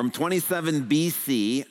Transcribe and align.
From 0.00 0.10
27 0.10 0.86
BC 0.86 1.66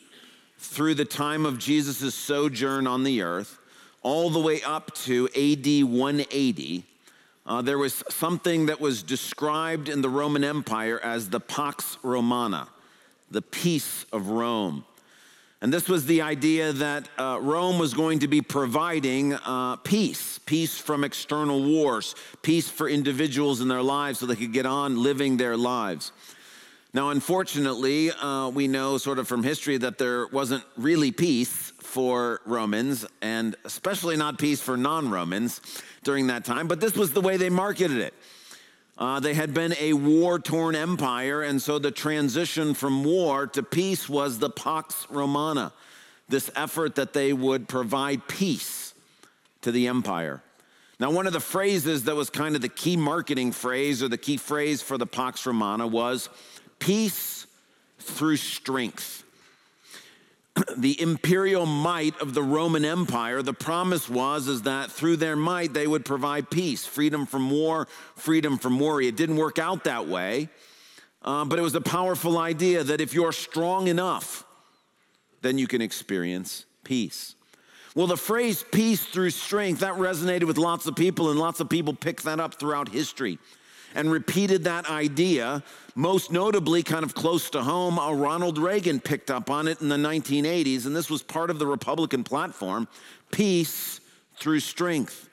through 0.60 0.94
the 0.94 1.04
time 1.04 1.48
of 1.48 1.58
Jesus' 1.58 2.14
sojourn 2.14 2.86
on 2.86 3.04
the 3.04 3.24
earth, 3.24 3.58
all 4.04 4.30
the 4.30 4.40
way 4.40 4.62
up 4.62 4.94
to 4.98 5.26
AD 5.30 5.84
180, 5.90 6.84
uh, 7.48 7.64
there 7.64 7.80
was 7.80 8.04
something 8.10 8.68
that 8.68 8.80
was 8.80 9.02
described 9.02 9.90
in 9.90 10.04
the 10.04 10.10
Roman 10.10 10.44
Empire 10.44 11.00
as 11.00 11.32
the 11.32 11.40
Pax 11.40 11.98
Romana, 12.04 12.68
the 13.32 13.42
peace 13.42 14.06
of 14.14 14.28
Rome. 14.28 14.86
And 15.60 15.74
this 15.74 15.90
was 15.90 16.06
the 16.06 16.22
idea 16.22 16.72
that 16.74 17.10
uh, 17.18 17.40
Rome 17.42 17.80
was 17.80 17.96
going 17.96 18.20
to 18.20 18.28
be 18.28 18.42
providing 18.42 19.34
uh, 19.34 19.78
peace, 19.78 20.40
peace 20.46 20.78
from 20.78 21.04
external 21.04 21.64
wars, 21.64 22.14
peace 22.44 22.70
for 22.70 22.88
individuals 22.88 23.60
in 23.60 23.70
their 23.70 23.82
lives 23.82 24.20
so 24.20 24.28
they 24.28 24.36
could 24.36 24.54
get 24.54 24.68
on 24.68 25.02
living 25.02 25.38
their 25.38 25.58
lives. 25.58 26.12
Now, 26.92 27.12
unfortunately, 27.12 28.10
uh, 28.12 28.50
we 28.50 28.68
know 28.68 28.98
sort 28.98 29.20
of 29.20 29.28
from 29.28 29.44
history 29.44 29.78
that 29.78 30.00
there 30.00 30.26
wasn't 30.28 30.64
really 30.76 31.12
peace 31.12 31.72
for 31.80 32.42
Romans, 32.46 33.06
and 33.22 33.56
especially 33.64 34.18
not 34.18 34.40
peace 34.40 34.60
for 34.60 34.76
non 34.76 35.12
Romans 35.12 35.62
during 36.04 36.28
that 36.28 36.46
time, 36.46 36.68
but 36.68 36.82
this 36.82 36.96
was 36.96 37.14
the 37.14 37.22
way 37.22 37.38
they 37.38 37.52
marketed 37.52 37.98
it. 37.98 38.14
Uh, 38.98 39.20
they 39.20 39.36
had 39.36 39.54
been 39.54 39.76
a 39.80 39.94
war 39.94 40.40
torn 40.40 40.76
empire, 40.76 41.44
and 41.44 41.62
so 41.62 41.78
the 41.78 41.92
transition 41.92 42.74
from 42.74 43.04
war 43.04 43.46
to 43.46 43.62
peace 43.62 44.10
was 44.10 44.40
the 44.40 44.50
Pax 44.50 45.06
Romana, 45.12 45.72
this 46.28 46.50
effort 46.56 46.96
that 46.96 47.14
they 47.14 47.34
would 47.34 47.68
provide 47.68 48.28
peace 48.28 48.96
to 49.62 49.72
the 49.72 49.88
empire. 49.88 50.42
Now, 51.00 51.12
one 51.12 51.28
of 51.28 51.34
the 51.34 51.40
phrases 51.40 52.04
that 52.06 52.16
was 52.16 52.30
kind 52.30 52.56
of 52.56 52.62
the 52.62 52.68
key 52.68 52.98
marketing 52.98 53.54
phrase 53.54 54.04
or 54.04 54.10
the 54.10 54.18
key 54.18 54.36
phrase 54.36 54.82
for 54.82 54.98
the 54.98 55.08
Pax 55.08 55.46
Romana 55.46 55.88
was 55.88 56.28
peace 56.80 57.46
through 58.00 58.38
strength. 58.38 59.24
the 60.78 61.00
imperial 61.02 61.66
might 61.66 62.20
of 62.22 62.34
the 62.34 62.44
Roman 62.44 62.86
Empire, 62.86 63.42
the 63.42 63.54
promise 63.54 64.10
was 64.10 64.48
is 64.48 64.64
that 64.64 64.92
through 64.92 65.18
their 65.18 65.36
might 65.36 65.74
they 65.74 65.88
would 65.88 66.06
provide 66.06 66.50
peace, 66.50 66.86
freedom 66.86 67.26
from 67.26 67.50
war, 67.50 67.88
freedom 68.16 68.58
from 68.58 68.80
worry. 68.80 69.08
It 69.08 69.16
didn't 69.16 69.38
work 69.38 69.60
out 69.60 69.84
that 69.84 70.08
way, 70.08 70.50
uh, 71.22 71.46
but 71.46 71.60
it 71.60 71.62
was 71.62 71.76
a 71.76 71.82
powerful 71.82 72.38
idea 72.38 72.84
that 72.84 73.02
if 73.02 73.14
you're 73.14 73.32
strong 73.32 73.88
enough, 73.88 74.46
then 75.42 75.58
you 75.58 75.68
can 75.68 75.82
experience 75.82 76.66
peace. 76.84 77.36
Well, 77.96 78.08
the 78.08 78.18
phrase 78.18 78.64
peace 78.72 79.04
through 79.04 79.32
strength, 79.32 79.80
that 79.80 79.96
resonated 79.96 80.44
with 80.44 80.58
lots 80.58 80.86
of 80.86 80.96
people, 80.96 81.32
and 81.32 81.40
lots 81.40 81.60
of 81.60 81.70
people 81.70 81.94
picked 81.94 82.24
that 82.24 82.40
up 82.40 82.56
throughout 82.56 82.90
history 82.90 83.40
and 83.96 84.12
repeated 84.12 84.64
that 84.66 84.90
idea. 84.90 85.64
Most 85.96 86.32
notably, 86.32 86.84
kind 86.84 87.04
of 87.04 87.14
close 87.14 87.50
to 87.52 87.62
home, 87.64 87.98
Ronald 87.98 88.58
Reagan 88.58 89.00
picked 89.00 89.30
up 89.32 89.50
on 89.50 89.68
it 89.68 89.82
in 89.82 89.90
the 89.90 89.98
1980s, 89.98 90.86
and 90.86 90.96
this 90.96 91.10
was 91.10 91.22
part 91.22 91.50
of 91.50 91.60
the 91.60 91.68
Republican 91.68 92.24
platform 92.24 92.88
peace 93.32 94.00
through 94.38 94.60
strength. 94.60 95.30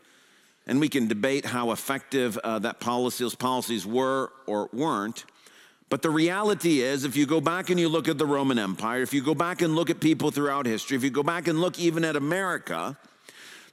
And 0.67 0.81
we 0.81 0.89
can 0.89 1.07
debate 1.07 1.45
how 1.47 1.71
effective 1.71 2.37
uh, 2.39 2.59
that 2.61 2.81
policy, 2.81 3.23
those 3.25 3.37
policies 3.37 3.87
were 3.87 4.33
or 4.47 4.69
weren't. 4.73 5.25
But 5.89 6.03
the 6.03 6.11
reality 6.11 6.81
is, 6.81 7.05
if 7.05 7.17
you 7.17 7.27
go 7.27 7.41
back 7.41 7.71
and 7.71 7.79
you 7.79 7.89
look 7.89 8.09
at 8.09 8.19
the 8.19 8.27
Roman 8.27 8.59
Empire, 8.59 9.03
if 9.03 9.15
you 9.15 9.23
go 9.23 9.35
back 9.35 9.63
and 9.63 9.77
look 9.77 9.89
at 9.89 10.01
people 10.01 10.33
throughout 10.33 10.67
history, 10.67 10.97
if 10.97 11.05
you 11.05 11.11
go 11.11 11.23
back 11.23 11.47
and 11.47 11.61
look 11.61 11.79
even 11.79 12.05
at 12.05 12.17
America, 12.17 12.99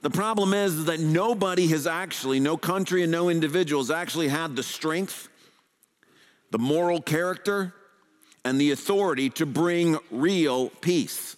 the 0.04 0.10
problem 0.10 0.52
is 0.52 0.84
that 0.84 1.00
nobody 1.00 1.66
has 1.68 1.86
actually, 1.86 2.38
no 2.38 2.58
country 2.58 3.02
and 3.02 3.10
no 3.10 3.30
individual 3.30 3.80
has 3.82 3.90
actually 3.90 4.28
had 4.28 4.54
the 4.54 4.62
strength, 4.62 5.30
the 6.50 6.58
moral 6.58 7.00
character, 7.00 7.72
and 8.44 8.60
the 8.60 8.70
authority 8.70 9.30
to 9.30 9.46
bring 9.46 9.96
real 10.10 10.68
peace. 10.82 11.36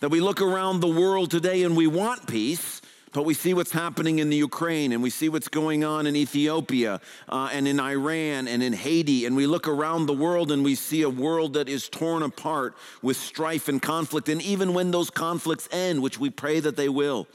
That 0.00 0.08
we 0.08 0.20
look 0.20 0.42
around 0.42 0.80
the 0.80 0.88
world 0.88 1.30
today 1.30 1.62
and 1.62 1.76
we 1.76 1.86
want 1.86 2.26
peace, 2.26 2.82
but 3.12 3.24
we 3.24 3.32
see 3.32 3.54
what's 3.54 3.70
happening 3.70 4.18
in 4.18 4.28
the 4.28 4.38
Ukraine 4.38 4.90
and 4.90 5.00
we 5.00 5.08
see 5.08 5.28
what's 5.28 5.46
going 5.46 5.84
on 5.84 6.08
in 6.08 6.16
Ethiopia 6.16 7.00
uh, 7.28 7.48
and 7.52 7.68
in 7.68 7.78
Iran 7.78 8.48
and 8.48 8.60
in 8.60 8.72
Haiti. 8.72 9.24
And 9.24 9.36
we 9.36 9.46
look 9.46 9.68
around 9.68 10.06
the 10.06 10.14
world 10.14 10.50
and 10.50 10.64
we 10.64 10.74
see 10.74 11.02
a 11.02 11.08
world 11.08 11.52
that 11.52 11.68
is 11.68 11.88
torn 11.88 12.24
apart 12.24 12.74
with 13.02 13.16
strife 13.16 13.68
and 13.68 13.80
conflict. 13.80 14.28
And 14.28 14.42
even 14.42 14.74
when 14.74 14.90
those 14.90 15.10
conflicts 15.10 15.68
end, 15.70 16.02
which 16.02 16.18
we 16.18 16.28
pray 16.28 16.58
that 16.58 16.76
they 16.76 16.88
will, 16.88 17.28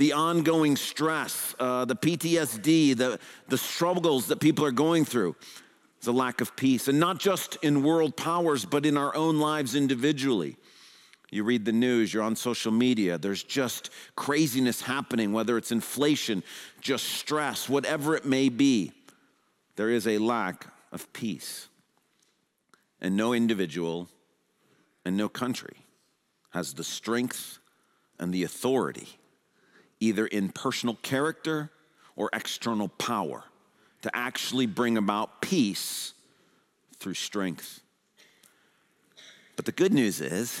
the 0.00 0.14
ongoing 0.14 0.76
stress, 0.76 1.54
uh, 1.60 1.84
the 1.84 1.94
PTSD, 1.94 2.96
the, 2.96 3.20
the 3.48 3.58
struggles 3.58 4.28
that 4.28 4.40
people 4.40 4.64
are 4.64 4.70
going 4.70 5.04
through. 5.04 5.36
It's 5.98 6.06
a 6.06 6.12
lack 6.12 6.40
of 6.40 6.56
peace, 6.56 6.88
and 6.88 6.98
not 6.98 7.18
just 7.18 7.56
in 7.56 7.82
world 7.82 8.16
powers, 8.16 8.64
but 8.64 8.86
in 8.86 8.96
our 8.96 9.14
own 9.14 9.38
lives 9.40 9.74
individually. 9.74 10.56
You 11.30 11.44
read 11.44 11.66
the 11.66 11.72
news, 11.72 12.14
you're 12.14 12.22
on 12.22 12.34
social 12.34 12.72
media, 12.72 13.18
there's 13.18 13.42
just 13.42 13.90
craziness 14.16 14.80
happening, 14.80 15.34
whether 15.34 15.58
it's 15.58 15.70
inflation, 15.70 16.44
just 16.80 17.04
stress, 17.04 17.68
whatever 17.68 18.16
it 18.16 18.24
may 18.24 18.48
be. 18.48 18.92
There 19.76 19.90
is 19.90 20.08
a 20.08 20.16
lack 20.16 20.66
of 20.92 21.12
peace. 21.12 21.68
And 23.02 23.18
no 23.18 23.34
individual 23.34 24.08
and 25.04 25.18
no 25.18 25.28
country 25.28 25.76
has 26.52 26.72
the 26.72 26.84
strength 26.84 27.58
and 28.18 28.32
the 28.32 28.44
authority 28.44 29.19
either 30.00 30.26
in 30.26 30.48
personal 30.48 30.96
character 31.02 31.70
or 32.16 32.30
external 32.32 32.88
power 32.88 33.44
to 34.02 34.14
actually 34.16 34.66
bring 34.66 34.96
about 34.96 35.40
peace 35.40 36.14
through 36.98 37.14
strength. 37.14 37.80
But 39.56 39.66
the 39.66 39.72
good 39.72 39.92
news 39.92 40.20
is, 40.20 40.60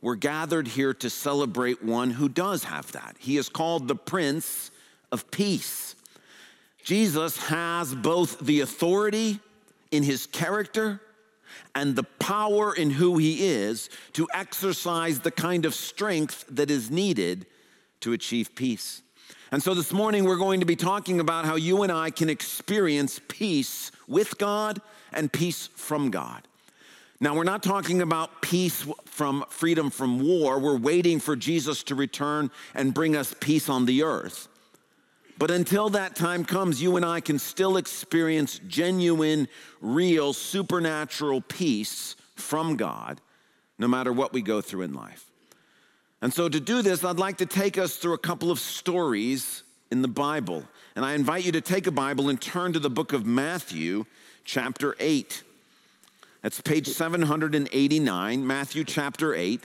we're 0.00 0.14
gathered 0.14 0.68
here 0.68 0.94
to 0.94 1.10
celebrate 1.10 1.82
one 1.82 2.10
who 2.10 2.28
does 2.28 2.64
have 2.64 2.92
that. 2.92 3.16
He 3.18 3.36
is 3.36 3.48
called 3.48 3.88
the 3.88 3.96
Prince 3.96 4.70
of 5.10 5.30
Peace. 5.30 5.96
Jesus 6.84 7.36
has 7.48 7.94
both 7.94 8.38
the 8.38 8.60
authority 8.60 9.40
in 9.90 10.02
his 10.02 10.26
character 10.26 11.00
and 11.74 11.96
the 11.96 12.04
power 12.04 12.74
in 12.74 12.90
who 12.90 13.18
he 13.18 13.46
is 13.46 13.90
to 14.12 14.28
exercise 14.32 15.20
the 15.20 15.30
kind 15.30 15.64
of 15.64 15.74
strength 15.74 16.44
that 16.50 16.70
is 16.70 16.90
needed 16.90 17.46
to 18.00 18.12
achieve 18.12 18.54
peace. 18.54 19.02
And 19.50 19.62
so 19.62 19.74
this 19.74 19.92
morning 19.92 20.24
we're 20.24 20.36
going 20.36 20.60
to 20.60 20.66
be 20.66 20.76
talking 20.76 21.20
about 21.20 21.44
how 21.44 21.56
you 21.56 21.82
and 21.82 21.92
I 21.92 22.10
can 22.10 22.28
experience 22.28 23.20
peace 23.28 23.90
with 24.06 24.38
God 24.38 24.80
and 25.12 25.32
peace 25.32 25.68
from 25.74 26.10
God. 26.10 26.42
Now, 27.20 27.34
we're 27.34 27.44
not 27.44 27.64
talking 27.64 28.00
about 28.00 28.42
peace 28.42 28.86
from 29.06 29.44
freedom 29.48 29.90
from 29.90 30.20
war. 30.20 30.60
We're 30.60 30.78
waiting 30.78 31.18
for 31.18 31.34
Jesus 31.34 31.82
to 31.84 31.96
return 31.96 32.50
and 32.74 32.94
bring 32.94 33.16
us 33.16 33.34
peace 33.40 33.68
on 33.68 33.86
the 33.86 34.04
earth. 34.04 34.46
But 35.36 35.50
until 35.50 35.88
that 35.90 36.14
time 36.14 36.44
comes, 36.44 36.80
you 36.80 36.96
and 36.96 37.04
I 37.04 37.20
can 37.20 37.38
still 37.38 37.76
experience 37.76 38.60
genuine, 38.68 39.48
real, 39.80 40.32
supernatural 40.32 41.40
peace 41.40 42.14
from 42.36 42.76
God, 42.76 43.20
no 43.78 43.88
matter 43.88 44.12
what 44.12 44.32
we 44.32 44.42
go 44.42 44.60
through 44.60 44.82
in 44.82 44.94
life. 44.94 45.27
And 46.20 46.32
so, 46.32 46.48
to 46.48 46.58
do 46.58 46.82
this, 46.82 47.04
I'd 47.04 47.18
like 47.18 47.38
to 47.38 47.46
take 47.46 47.78
us 47.78 47.96
through 47.96 48.14
a 48.14 48.18
couple 48.18 48.50
of 48.50 48.58
stories 48.58 49.62
in 49.90 50.02
the 50.02 50.08
Bible. 50.08 50.64
And 50.96 51.04
I 51.04 51.14
invite 51.14 51.44
you 51.44 51.52
to 51.52 51.60
take 51.60 51.86
a 51.86 51.92
Bible 51.92 52.28
and 52.28 52.40
turn 52.40 52.72
to 52.72 52.80
the 52.80 52.90
book 52.90 53.12
of 53.12 53.24
Matthew, 53.24 54.04
chapter 54.44 54.96
8. 54.98 55.44
That's 56.42 56.60
page 56.60 56.88
789, 56.88 58.46
Matthew 58.46 58.84
chapter 58.84 59.34
8. 59.34 59.62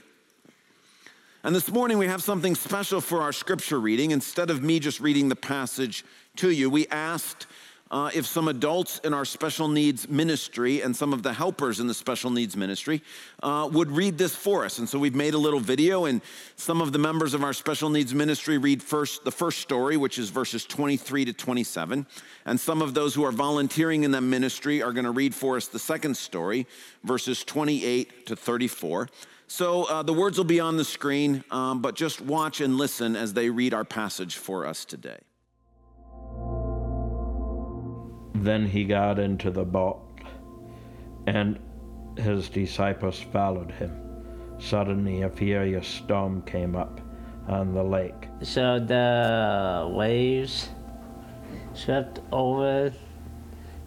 And 1.42 1.54
this 1.54 1.70
morning 1.70 1.98
we 1.98 2.06
have 2.06 2.22
something 2.22 2.54
special 2.54 3.00
for 3.00 3.20
our 3.20 3.32
scripture 3.32 3.80
reading. 3.80 4.12
Instead 4.12 4.48
of 4.48 4.62
me 4.62 4.78
just 4.78 5.00
reading 5.00 5.28
the 5.28 5.36
passage 5.36 6.04
to 6.36 6.50
you, 6.50 6.70
we 6.70 6.86
asked 6.88 7.46
uh, 7.90 8.10
if 8.14 8.26
some 8.26 8.48
adults 8.48 8.98
in 9.04 9.12
our 9.12 9.24
special 9.24 9.68
needs 9.68 10.08
ministry 10.08 10.80
and 10.80 10.96
some 10.96 11.12
of 11.12 11.22
the 11.22 11.32
helpers 11.32 11.80
in 11.80 11.86
the 11.86 11.94
special 11.94 12.30
needs 12.30 12.56
ministry 12.56 13.02
uh, 13.42 13.68
would 13.70 13.90
read 13.90 14.16
this 14.16 14.34
for 14.34 14.64
us. 14.64 14.78
And 14.78 14.88
so 14.88 14.98
we've 14.98 15.14
made 15.14 15.34
a 15.34 15.38
little 15.38 15.60
video, 15.60 16.06
and 16.06 16.22
some 16.56 16.80
of 16.80 16.92
the 16.92 16.98
members 16.98 17.34
of 17.34 17.44
our 17.44 17.52
special 17.52 17.90
needs 17.90 18.14
ministry 18.14 18.58
read 18.58 18.82
first 18.82 19.24
the 19.24 19.30
first 19.30 19.60
story, 19.60 19.96
which 19.96 20.18
is 20.18 20.30
verses 20.30 20.64
23 20.64 21.26
to 21.26 21.32
27. 21.32 22.06
And 22.46 22.58
some 22.58 22.82
of 22.82 22.94
those 22.94 23.14
who 23.14 23.24
are 23.24 23.32
volunteering 23.32 24.04
in 24.04 24.10
that 24.12 24.22
ministry 24.22 24.82
are 24.82 24.92
going 24.92 25.04
to 25.04 25.10
read 25.10 25.34
for 25.34 25.56
us 25.56 25.68
the 25.68 25.78
second 25.78 26.16
story, 26.16 26.66
verses 27.04 27.44
28 27.44 28.26
to 28.26 28.36
34. 28.36 29.08
So 29.46 29.84
uh, 29.84 30.02
the 30.02 30.14
words 30.14 30.38
will 30.38 30.44
be 30.44 30.58
on 30.58 30.78
the 30.78 30.84
screen, 30.84 31.44
um, 31.50 31.82
but 31.82 31.94
just 31.94 32.20
watch 32.20 32.60
and 32.60 32.76
listen 32.76 33.14
as 33.14 33.34
they 33.34 33.50
read 33.50 33.74
our 33.74 33.84
passage 33.84 34.36
for 34.36 34.66
us 34.66 34.84
today. 34.84 35.18
Then 38.44 38.66
he 38.66 38.84
got 38.84 39.18
into 39.18 39.50
the 39.50 39.64
boat, 39.64 40.02
and 41.26 41.58
his 42.18 42.50
disciples 42.50 43.18
followed 43.18 43.70
him. 43.70 43.90
Suddenly, 44.58 45.22
a 45.22 45.30
furious 45.30 45.88
storm 45.88 46.42
came 46.42 46.76
up 46.76 47.00
on 47.48 47.72
the 47.72 47.82
lake. 47.82 48.28
So 48.42 48.78
the 48.78 49.88
waves 49.90 50.68
swept 51.72 52.20
over 52.32 52.92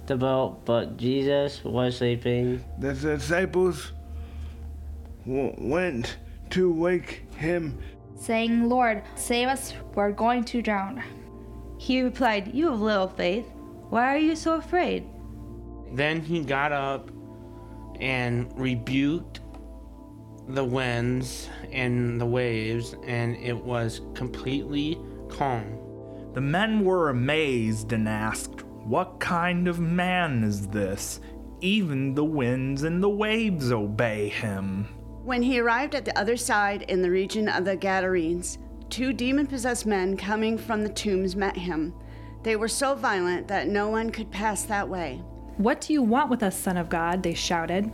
the 0.08 0.16
boat, 0.16 0.66
but 0.66 0.98
Jesus 0.98 1.64
was 1.64 1.98
sleeping. 1.98 2.64
The 2.80 2.94
disciples 2.96 3.92
w- 5.26 5.54
went 5.60 6.18
to 6.50 6.72
wake 6.74 7.26
him. 7.36 7.78
saying, 8.16 8.68
Lord, 8.68 9.04
save 9.14 9.50
us, 9.50 9.76
we're 9.94 10.12
going 10.12 10.44
to 10.46 10.64
drown. 10.64 11.04
He 11.78 12.02
replied, 12.02 12.56
You 12.56 12.72
have 12.72 12.82
little 12.82 13.08
faith. 13.08 13.46
Why 13.90 14.14
are 14.14 14.20
you 14.20 14.36
so 14.36 14.56
afraid? 14.56 15.06
Then 15.94 16.22
he 16.22 16.44
got 16.44 16.72
up 16.72 17.10
and 18.00 18.52
rebuked 18.60 19.40
the 20.50 20.64
winds 20.64 21.50
and 21.72 22.20
the 22.20 22.26
waves, 22.26 22.96
and 23.06 23.36
it 23.38 23.56
was 23.56 24.02
completely 24.14 24.98
calm. 25.30 25.80
The 26.34 26.42
men 26.42 26.84
were 26.86 27.10
amazed 27.10 27.94
and 27.94 28.08
asked, 28.08 28.64
What 28.64 29.20
kind 29.20 29.68
of 29.68 29.80
man 29.80 30.44
is 30.44 30.68
this? 30.68 31.20
Even 31.62 32.14
the 32.14 32.24
winds 32.24 32.84
and 32.84 33.02
the 33.02 33.10
waves 33.10 33.72
obey 33.72 34.30
him. 34.30 34.86
When 35.24 35.42
he 35.42 35.60
arrived 35.60 35.96
at 35.96 36.06
the 36.06 36.18
other 36.18 36.38
side 36.38 36.84
in 36.84 37.02
the 37.02 37.12
region 37.12 37.50
of 37.50 37.66
the 37.66 37.76
Gadarenes, 37.76 38.60
two 38.90 39.12
demon 39.12 39.48
possessed 39.48 39.86
men 39.86 40.16
coming 40.16 40.58
from 40.58 40.84
the 40.84 40.90
tombs 40.90 41.36
met 41.36 41.58
him. 41.58 41.94
They 42.48 42.56
were 42.56 42.70
so 42.70 42.96
violent 42.96 43.50
that 43.50 43.68
no 43.68 43.90
one 43.90 44.10
could 44.10 44.32
pass 44.32 44.64
that 44.64 44.88
way. 44.88 45.22
What 45.58 45.82
do 45.82 45.92
you 45.92 46.02
want 46.02 46.30
with 46.30 46.44
us, 46.44 46.58
Son 46.58 46.78
of 46.78 46.88
God? 46.88 47.22
They 47.22 47.34
shouted. 47.34 47.92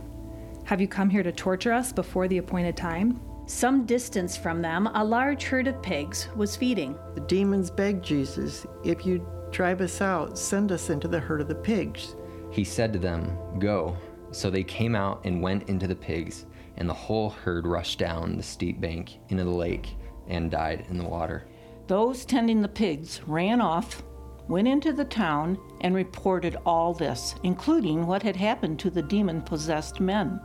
Have 0.62 0.80
you 0.80 0.86
come 0.86 1.10
here 1.10 1.24
to 1.24 1.32
torture 1.32 1.72
us 1.72 1.92
before 1.92 2.28
the 2.28 2.38
appointed 2.38 2.76
time? 2.76 3.20
Some 3.46 3.84
distance 3.84 4.36
from 4.36 4.62
them, 4.62 4.86
a 4.94 5.04
large 5.04 5.42
herd 5.42 5.66
of 5.66 5.82
pigs 5.82 6.28
was 6.36 6.54
feeding. 6.54 6.96
The 7.16 7.22
demons 7.22 7.68
begged 7.68 8.04
Jesus, 8.04 8.64
If 8.84 9.04
you 9.04 9.26
drive 9.50 9.80
us 9.80 10.00
out, 10.00 10.38
send 10.38 10.70
us 10.70 10.88
into 10.88 11.08
the 11.08 11.18
herd 11.18 11.40
of 11.40 11.48
the 11.48 11.56
pigs. 11.56 12.14
He 12.52 12.62
said 12.62 12.92
to 12.92 13.00
them, 13.00 13.36
Go. 13.58 13.96
So 14.30 14.50
they 14.50 14.62
came 14.62 14.94
out 14.94 15.20
and 15.24 15.42
went 15.42 15.68
into 15.68 15.88
the 15.88 15.96
pigs, 15.96 16.46
and 16.76 16.88
the 16.88 16.94
whole 16.94 17.30
herd 17.30 17.66
rushed 17.66 17.98
down 17.98 18.36
the 18.36 18.42
steep 18.44 18.80
bank 18.80 19.18
into 19.30 19.42
the 19.42 19.50
lake 19.50 19.96
and 20.28 20.48
died 20.48 20.86
in 20.90 20.96
the 20.96 21.08
water. 21.08 21.48
Those 21.88 22.24
tending 22.24 22.62
the 22.62 22.68
pigs 22.68 23.20
ran 23.26 23.60
off, 23.60 24.04
went 24.48 24.68
into 24.68 24.92
the 24.92 25.04
town, 25.04 25.58
and 25.80 25.94
reported 25.94 26.56
all 26.66 26.92
this, 26.92 27.34
including 27.42 28.06
what 28.06 28.22
had 28.22 28.36
happened 28.36 28.78
to 28.80 28.90
the 28.90 29.02
demon 29.02 29.40
possessed 29.42 30.00
men. 30.00 30.40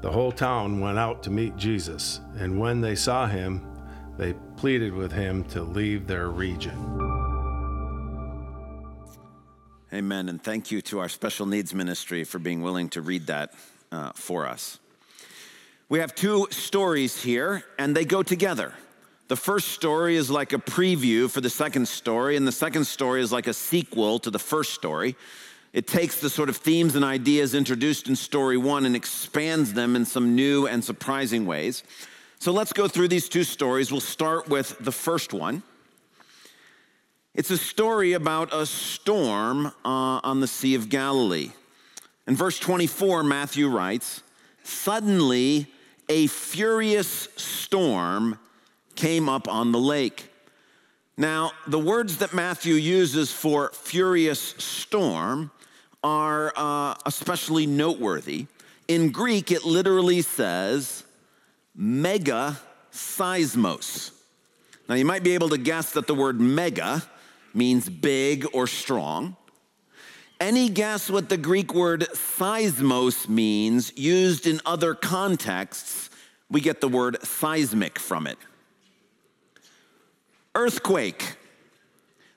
The 0.00 0.10
whole 0.10 0.32
town 0.32 0.80
went 0.80 0.98
out 0.98 1.22
to 1.24 1.30
meet 1.30 1.56
Jesus, 1.56 2.20
and 2.36 2.58
when 2.58 2.80
they 2.80 2.94
saw 2.94 3.26
him, 3.26 3.66
they 4.16 4.34
pleaded 4.56 4.92
with 4.92 5.12
him 5.12 5.44
to 5.44 5.62
leave 5.62 6.06
their 6.06 6.28
region. 6.28 6.76
Amen. 9.92 10.28
And 10.28 10.42
thank 10.42 10.70
you 10.70 10.82
to 10.82 10.98
our 10.98 11.08
special 11.08 11.46
needs 11.46 11.72
ministry 11.72 12.24
for 12.24 12.38
being 12.38 12.62
willing 12.62 12.88
to 12.90 13.00
read 13.00 13.28
that 13.28 13.54
uh, 13.92 14.10
for 14.14 14.46
us. 14.46 14.80
We 15.88 16.00
have 16.00 16.14
two 16.14 16.48
stories 16.50 17.22
here, 17.22 17.62
and 17.78 17.96
they 17.96 18.04
go 18.04 18.22
together. 18.22 18.74
The 19.26 19.36
first 19.36 19.68
story 19.68 20.16
is 20.16 20.30
like 20.30 20.52
a 20.52 20.58
preview 20.58 21.30
for 21.30 21.40
the 21.40 21.48
second 21.48 21.88
story, 21.88 22.36
and 22.36 22.46
the 22.46 22.52
second 22.52 22.84
story 22.84 23.22
is 23.22 23.32
like 23.32 23.46
a 23.46 23.54
sequel 23.54 24.18
to 24.18 24.30
the 24.30 24.38
first 24.38 24.74
story. 24.74 25.16
It 25.72 25.86
takes 25.86 26.20
the 26.20 26.28
sort 26.28 26.50
of 26.50 26.58
themes 26.58 26.94
and 26.94 27.04
ideas 27.04 27.54
introduced 27.54 28.06
in 28.06 28.16
story 28.16 28.58
one 28.58 28.84
and 28.84 28.94
expands 28.94 29.72
them 29.72 29.96
in 29.96 30.04
some 30.04 30.36
new 30.36 30.66
and 30.66 30.84
surprising 30.84 31.46
ways. 31.46 31.82
So 32.38 32.52
let's 32.52 32.74
go 32.74 32.86
through 32.86 33.08
these 33.08 33.30
two 33.30 33.44
stories. 33.44 33.90
We'll 33.90 34.02
start 34.02 34.48
with 34.48 34.78
the 34.78 34.92
first 34.92 35.32
one. 35.32 35.62
It's 37.34 37.50
a 37.50 37.56
story 37.56 38.12
about 38.12 38.52
a 38.52 38.66
storm 38.66 39.66
uh, 39.66 40.20
on 40.22 40.40
the 40.40 40.46
Sea 40.46 40.74
of 40.74 40.90
Galilee. 40.90 41.50
In 42.26 42.36
verse 42.36 42.58
24, 42.58 43.24
Matthew 43.24 43.68
writes 43.68 44.22
Suddenly, 44.62 45.66
a 46.10 46.26
furious 46.26 47.28
storm 47.36 48.38
came 48.96 49.28
up 49.28 49.48
on 49.48 49.72
the 49.72 49.78
lake. 49.78 50.30
Now, 51.16 51.52
the 51.66 51.78
words 51.78 52.18
that 52.18 52.34
Matthew 52.34 52.74
uses 52.74 53.32
for 53.32 53.70
furious 53.72 54.40
storm 54.58 55.50
are 56.02 56.52
uh, 56.56 56.94
especially 57.06 57.66
noteworthy. 57.66 58.46
In 58.88 59.10
Greek, 59.10 59.52
it 59.52 59.64
literally 59.64 60.22
says 60.22 61.04
mega 61.74 62.60
seismos. 62.92 64.10
Now, 64.88 64.96
you 64.96 65.04
might 65.04 65.22
be 65.22 65.34
able 65.34 65.48
to 65.50 65.58
guess 65.58 65.92
that 65.92 66.06
the 66.06 66.14
word 66.14 66.40
mega 66.40 67.02
means 67.54 67.88
big 67.88 68.46
or 68.52 68.66
strong. 68.66 69.36
Any 70.40 70.68
guess 70.68 71.08
what 71.08 71.28
the 71.28 71.36
Greek 71.36 71.72
word 71.72 72.08
seismos 72.12 73.28
means 73.28 73.96
used 73.96 74.46
in 74.46 74.60
other 74.66 74.94
contexts? 74.94 76.10
We 76.50 76.60
get 76.60 76.80
the 76.80 76.88
word 76.88 77.22
seismic 77.22 77.98
from 77.98 78.26
it. 78.26 78.36
Earthquake. 80.54 81.36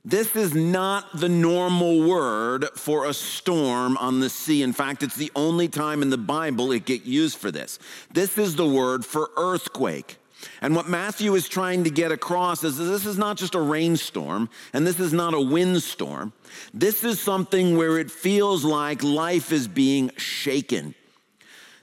This 0.07 0.37
is 0.37 0.55
not 0.55 1.19
the 1.19 1.27
normal 1.27 2.07
word 2.07 2.69
for 2.75 3.05
a 3.05 3.13
storm 3.13 3.97
on 3.97 4.21
the 4.21 4.29
sea. 4.29 4.63
In 4.63 4.71
fact, 4.71 5.03
it's 5.03 5.17
the 5.17 5.31
only 5.35 5.67
time 5.67 6.01
in 6.01 6.09
the 6.09 6.17
Bible 6.17 6.71
it 6.71 6.85
gets 6.85 7.05
used 7.05 7.37
for 7.37 7.51
this. 7.51 7.77
This 8.13 8.37
is 8.37 8.55
the 8.55 8.65
word 8.65 9.03
for 9.03 9.29
earthquake. 9.35 10.17
And 10.61 10.75
what 10.75 10.87
Matthew 10.87 11.35
is 11.35 11.49
trying 11.49 11.83
to 11.83 11.89
get 11.89 12.13
across 12.13 12.63
is 12.63 12.77
that 12.77 12.85
this 12.85 13.05
is 13.05 13.17
not 13.17 13.35
just 13.35 13.53
a 13.53 13.59
rainstorm 13.59 14.49
and 14.71 14.87
this 14.87 14.99
is 14.99 15.11
not 15.11 15.33
a 15.33 15.41
windstorm. 15.41 16.31
This 16.73 17.03
is 17.03 17.19
something 17.19 17.75
where 17.75 17.97
it 17.97 18.09
feels 18.09 18.63
like 18.63 19.03
life 19.03 19.51
is 19.51 19.67
being 19.67 20.11
shaken. 20.15 20.95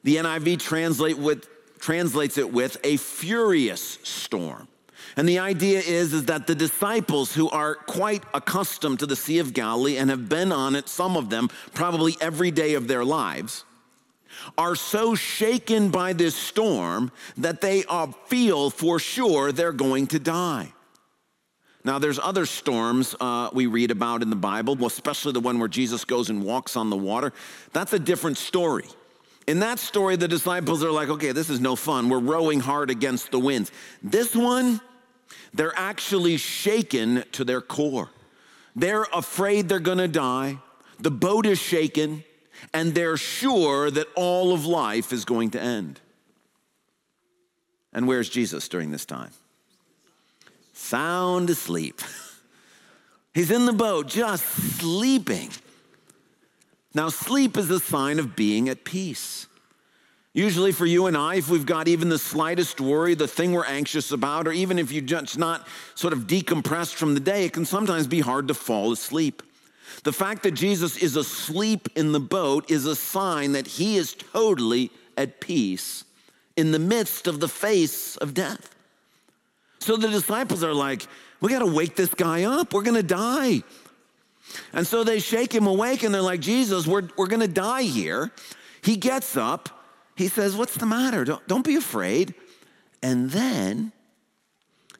The 0.02 0.16
NIV 0.16 0.60
translate 0.60 1.19
with, 1.19 1.46
translates 1.78 2.38
it 2.38 2.52
with 2.52 2.78
a 2.84 2.96
furious 2.96 3.98
storm. 4.02 4.69
And 5.16 5.28
the 5.28 5.38
idea 5.38 5.78
is, 5.78 6.12
is 6.12 6.25
that 6.26 6.46
the 6.46 6.55
disciples 6.55 7.34
who 7.34 7.49
are 7.50 7.75
quite 7.75 8.25
accustomed 8.34 8.99
to 8.99 9.06
the 9.06 9.16
Sea 9.16 9.38
of 9.38 9.52
Galilee 9.52 9.96
and 9.96 10.11
have 10.11 10.28
been 10.28 10.50
on 10.50 10.75
it, 10.75 10.88
some 10.88 11.16
of 11.16 11.31
them, 11.31 11.49
probably 11.72 12.16
every 12.20 12.50
day 12.50 12.75
of 12.75 12.88
their 12.88 13.05
lives, 13.05 13.64
are 14.58 14.75
so 14.75 15.14
shaken 15.14 15.90
by 15.90 16.12
this 16.12 16.34
storm 16.34 17.12
that 17.37 17.61
they 17.61 17.84
uh, 17.88 18.08
feel 18.26 18.70
for 18.70 18.99
sure 18.99 19.52
they're 19.52 19.72
going 19.72 20.08
to 20.08 20.19
die. 20.19 20.72
Now, 21.84 21.99
there's 21.99 22.19
other 22.19 22.46
storms 22.46 23.14
uh, 23.20 23.50
we 23.52 23.67
read 23.67 23.90
about 23.90 24.22
in 24.22 24.31
the 24.31 24.37
Bible, 24.37 24.75
well, 24.75 24.87
especially 24.87 25.32
the 25.32 25.40
one 25.40 25.58
where 25.58 25.69
Jesus 25.69 26.05
goes 26.05 26.31
and 26.31 26.43
walks 26.43 26.76
on 26.76 26.88
the 26.88 26.96
water. 26.96 27.32
That's 27.72 27.93
a 27.93 27.99
different 27.99 28.38
story. 28.38 28.87
In 29.46 29.60
that 29.60 29.78
story, 29.78 30.17
the 30.17 30.26
disciples 30.26 30.82
are 30.82 30.90
like, 30.90 31.10
okay, 31.10 31.32
this 31.32 31.50
is 31.50 31.60
no 31.60 31.76
fun. 31.76 32.08
We're 32.08 32.20
rowing 32.20 32.60
hard 32.60 32.91
against 32.91 33.31
the 33.31 33.39
winds. 33.39 33.70
This 34.03 34.34
one, 34.34 34.81
they're 35.55 35.77
actually 35.77 36.37
shaken 36.37 37.25
to 37.32 37.44
their 37.44 37.61
core. 37.61 38.11
They're 38.77 39.06
afraid 39.15 39.69
they're 39.69 39.79
gonna 39.79 40.08
die. 40.08 40.58
The 40.99 41.13
boat 41.13 41.46
is 41.46 41.61
shaken, 41.61 42.25
and 42.73 42.94
they're 42.94 43.17
sure 43.17 43.91
that 43.91 44.08
all 44.17 44.53
of 44.53 44.67
life 44.67 45.13
is 45.13 45.25
going 45.25 45.51
to 45.53 45.61
end. 45.61 46.01
And 47.93 48.08
where's 48.08 48.29
Jesus 48.29 48.69
during 48.69 48.91
this 48.91 49.06
time? 49.06 49.31
Sound 50.73 51.49
asleep. 51.51 52.01
He's 53.34 53.51
in 53.51 53.67
the 53.67 53.73
boat, 53.73 54.08
just 54.08 54.44
sleeping. 54.44 55.51
Now, 56.94 57.08
sleep 57.08 57.56
is 57.56 57.70
a 57.70 57.81
sign 57.81 58.19
of 58.19 58.37
being 58.37 58.69
at 58.69 58.84
peace. 58.84 59.46
Usually, 60.34 60.72
for 60.72 60.84
you 60.84 61.06
and 61.06 61.17
I, 61.17 61.36
if 61.36 61.48
we've 61.48 61.64
got 61.64 61.86
even 61.86 62.08
the 62.08 62.19
slightest 62.19 62.81
worry, 62.81 63.14
the 63.14 63.29
thing 63.29 63.53
we're 63.53 63.64
anxious 63.64 64.10
about, 64.10 64.48
or 64.48 64.53
even 64.53 64.81
if 64.81 64.91
you're 64.91 65.00
just 65.00 65.38
not 65.38 65.67
sort 65.94 66.12
of 66.12 66.26
decompressed 66.26 66.94
from 66.94 67.14
the 67.14 67.20
day, 67.20 67.44
it 67.44 67.53
can 67.53 67.64
sometimes 67.64 68.08
be 68.08 68.19
hard 68.19 68.48
to 68.48 68.55
fall 68.55 68.91
asleep. 68.91 69.44
The 70.03 70.12
fact 70.12 70.43
that 70.43 70.50
Jesus 70.50 70.96
is 70.96 71.14
asleep 71.14 71.88
in 71.94 72.10
the 72.10 72.19
boat 72.19 72.69
is 72.69 72.84
a 72.84 72.96
sign 72.96 73.53
that 73.53 73.69
he 73.69 73.96
is 73.96 74.14
totally 74.14 74.91
at 75.17 75.41
peace 75.41 76.05
in 76.56 76.72
the 76.72 76.81
midst 76.81 77.29
of 77.29 77.38
the 77.38 77.48
face 77.48 78.17
of 78.17 78.34
death. 78.34 78.74
So 79.79 79.96
the 79.96 80.08
disciples 80.08 80.64
are 80.64 80.74
like, 80.74 81.06
we 81.41 81.50
got 81.50 81.60
to 81.60 81.67
wake 81.67 81.94
this 81.94 82.12
guy 82.12 82.43
up. 82.43 82.74
We're 82.74 82.82
going 82.82 82.96
to 82.96 83.05
die. 83.05 83.62
And 84.72 84.84
so 84.84 85.05
they 85.05 85.20
shake 85.20 85.55
him 85.55 85.69
awake 85.69 86.03
and 86.03 86.12
they're 86.12 86.22
like, 86.22 86.41
Jesus, 86.41 86.88
we're, 86.88 87.08
we're 87.17 87.29
going 87.29 87.41
to 87.41 87.48
die 87.48 87.82
here. 87.82 88.32
He 88.82 88.96
gets 88.96 89.36
up. 89.36 89.83
He 90.17 90.29
says, 90.29 90.56
What's 90.56 90.77
the 90.77 90.87
matter? 90.87 91.25
Don't, 91.25 91.47
don't 91.49 91.65
be 91.65 91.77
afraid. 91.77 92.35
And 93.03 93.31
then 93.31 93.93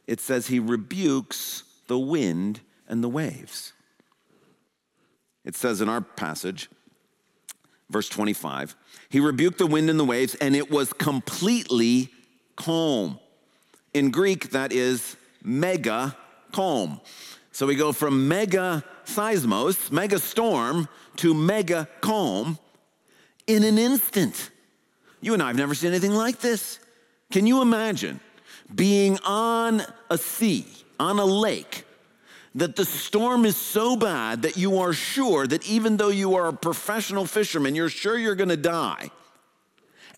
it 0.07 0.21
says 0.21 0.47
he 0.47 0.59
rebukes 0.59 1.65
the 1.87 1.99
wind 1.99 2.61
and 2.89 3.03
the 3.03 3.09
waves. 3.09 3.73
It 5.45 5.55
says 5.55 5.81
in 5.81 5.89
our 5.89 6.01
passage, 6.01 6.69
verse 7.91 8.09
25, 8.09 8.77
he 9.09 9.21
rebuked 9.21 9.59
the 9.59 9.67
wind 9.67 9.91
and 9.91 9.99
the 9.99 10.05
waves, 10.05 10.35
and 10.37 10.57
it 10.57 10.71
was 10.71 10.93
completely 10.93 12.11
calm. 12.57 13.19
In 13.93 14.11
Greek, 14.11 14.51
that 14.51 14.73
is 14.73 15.17
mega 15.43 16.17
calm. 16.53 17.01
So 17.53 17.67
we 17.67 17.77
go 17.77 17.93
from 17.93 18.27
mega 18.27 18.83
seismos, 19.05 19.93
mega 19.93 20.19
storm, 20.19 20.89
to 21.17 21.35
mega 21.35 21.89
calm 22.01 22.59
in 23.47 23.63
an 23.63 23.79
instant. 23.79 24.51
You 25.25 25.33
and 25.33 25.43
I 25.43 25.47
have 25.47 25.57
never 25.57 25.75
seen 25.75 25.89
anything 25.89 26.13
like 26.13 26.41
this. 26.41 26.79
Can 27.33 27.47
you 27.47 27.63
imagine 27.63 28.21
being 28.75 29.19
on 29.25 29.81
a 30.11 30.19
sea, 30.19 30.67
on 31.01 31.19
a 31.19 31.25
lake, 31.25 31.87
that 32.55 32.77
the 32.77 32.85
storm 32.85 33.47
is 33.47 33.57
so 33.57 33.97
bad 33.97 34.43
that 34.43 34.59
you 34.59 34.81
are 34.81 34.93
sure 34.93 35.47
that 35.47 35.67
even 35.67 35.97
though 35.97 36.11
you 36.11 36.35
are 36.35 36.49
a 36.49 36.53
professional 36.53 37.25
fisherman, 37.25 37.75
you're 37.75 37.89
sure 37.89 38.19
you're 38.19 38.35
gonna 38.35 38.55
die. 38.55 39.11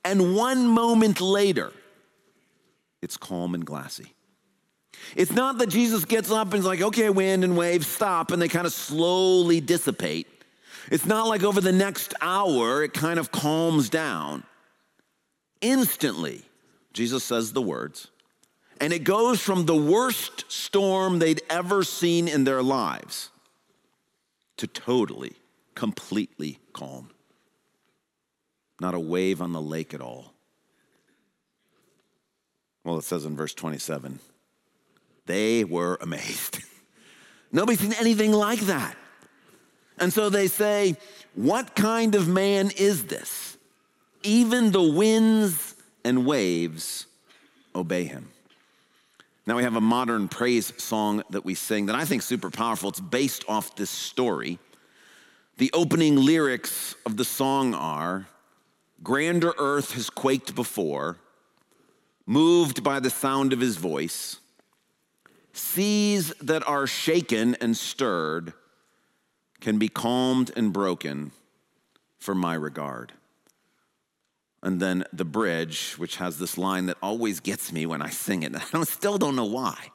And 0.04 0.34
one 0.34 0.66
moment 0.66 1.20
later, 1.20 1.72
it's 3.00 3.16
calm 3.16 3.54
and 3.54 3.64
glassy. 3.64 4.12
It's 5.14 5.30
not 5.30 5.58
that 5.58 5.68
Jesus 5.68 6.04
gets 6.04 6.32
up 6.32 6.48
and 6.48 6.58
is 6.58 6.66
like, 6.66 6.82
okay, 6.82 7.10
wind 7.10 7.44
and 7.44 7.56
waves, 7.56 7.86
stop, 7.86 8.32
and 8.32 8.42
they 8.42 8.48
kind 8.48 8.66
of 8.66 8.72
slowly 8.72 9.60
dissipate. 9.60 10.26
It's 10.90 11.06
not 11.06 11.28
like 11.28 11.44
over 11.44 11.60
the 11.60 11.70
next 11.70 12.12
hour, 12.20 12.82
it 12.82 12.92
kind 12.92 13.20
of 13.20 13.30
calms 13.30 13.88
down. 13.88 14.42
Instantly, 15.66 16.42
Jesus 16.92 17.24
says 17.24 17.52
the 17.52 17.60
words, 17.60 18.06
and 18.80 18.92
it 18.92 19.00
goes 19.00 19.40
from 19.40 19.66
the 19.66 19.74
worst 19.74 20.44
storm 20.48 21.18
they'd 21.18 21.42
ever 21.50 21.82
seen 21.82 22.28
in 22.28 22.44
their 22.44 22.62
lives 22.62 23.30
to 24.58 24.68
totally, 24.68 25.32
completely 25.74 26.60
calm. 26.72 27.10
Not 28.80 28.94
a 28.94 29.00
wave 29.00 29.42
on 29.42 29.52
the 29.52 29.60
lake 29.60 29.92
at 29.92 30.00
all. 30.00 30.34
Well, 32.84 32.98
it 32.98 33.04
says 33.04 33.24
in 33.24 33.34
verse 33.34 33.54
27 33.54 34.20
they 35.26 35.64
were 35.64 35.98
amazed. 36.00 36.60
Nobody's 37.50 37.80
seen 37.80 37.92
anything 37.94 38.30
like 38.30 38.60
that. 38.60 38.96
And 39.98 40.12
so 40.12 40.30
they 40.30 40.46
say, 40.46 40.96
What 41.34 41.74
kind 41.74 42.14
of 42.14 42.28
man 42.28 42.70
is 42.76 43.06
this? 43.06 43.55
Even 44.26 44.72
the 44.72 44.82
winds 44.82 45.76
and 46.04 46.26
waves 46.26 47.06
obey 47.74 48.04
him. 48.04 48.30
Now 49.46 49.56
we 49.56 49.62
have 49.62 49.76
a 49.76 49.80
modern 49.80 50.26
praise 50.26 50.72
song 50.82 51.22
that 51.30 51.44
we 51.44 51.54
sing 51.54 51.86
that 51.86 51.94
I 51.94 52.04
think 52.04 52.22
is 52.22 52.26
super 52.26 52.50
powerful. 52.50 52.88
It's 52.88 52.98
based 52.98 53.44
off 53.46 53.76
this 53.76 53.88
story. 53.88 54.58
The 55.58 55.70
opening 55.72 56.16
lyrics 56.16 56.96
of 57.06 57.16
the 57.16 57.24
song 57.24 57.72
are 57.72 58.26
Grander 59.04 59.54
earth 59.58 59.92
has 59.92 60.10
quaked 60.10 60.56
before, 60.56 61.18
moved 62.26 62.82
by 62.82 62.98
the 62.98 63.10
sound 63.10 63.52
of 63.52 63.60
his 63.60 63.76
voice. 63.76 64.40
Seas 65.52 66.32
that 66.40 66.66
are 66.66 66.88
shaken 66.88 67.54
and 67.60 67.76
stirred 67.76 68.52
can 69.60 69.78
be 69.78 69.88
calmed 69.88 70.50
and 70.56 70.72
broken 70.72 71.30
for 72.18 72.34
my 72.34 72.54
regard. 72.54 73.12
And 74.66 74.80
then 74.80 75.04
the 75.12 75.24
bridge, 75.24 75.94
which 75.96 76.16
has 76.16 76.40
this 76.40 76.58
line 76.58 76.86
that 76.86 76.96
always 77.00 77.38
gets 77.38 77.70
me 77.70 77.86
when 77.86 78.02
I 78.02 78.10
sing 78.10 78.42
it. 78.42 78.52
I 78.74 78.82
still 78.82 79.16
don't 79.16 79.36
know 79.36 79.44
why. 79.44 79.92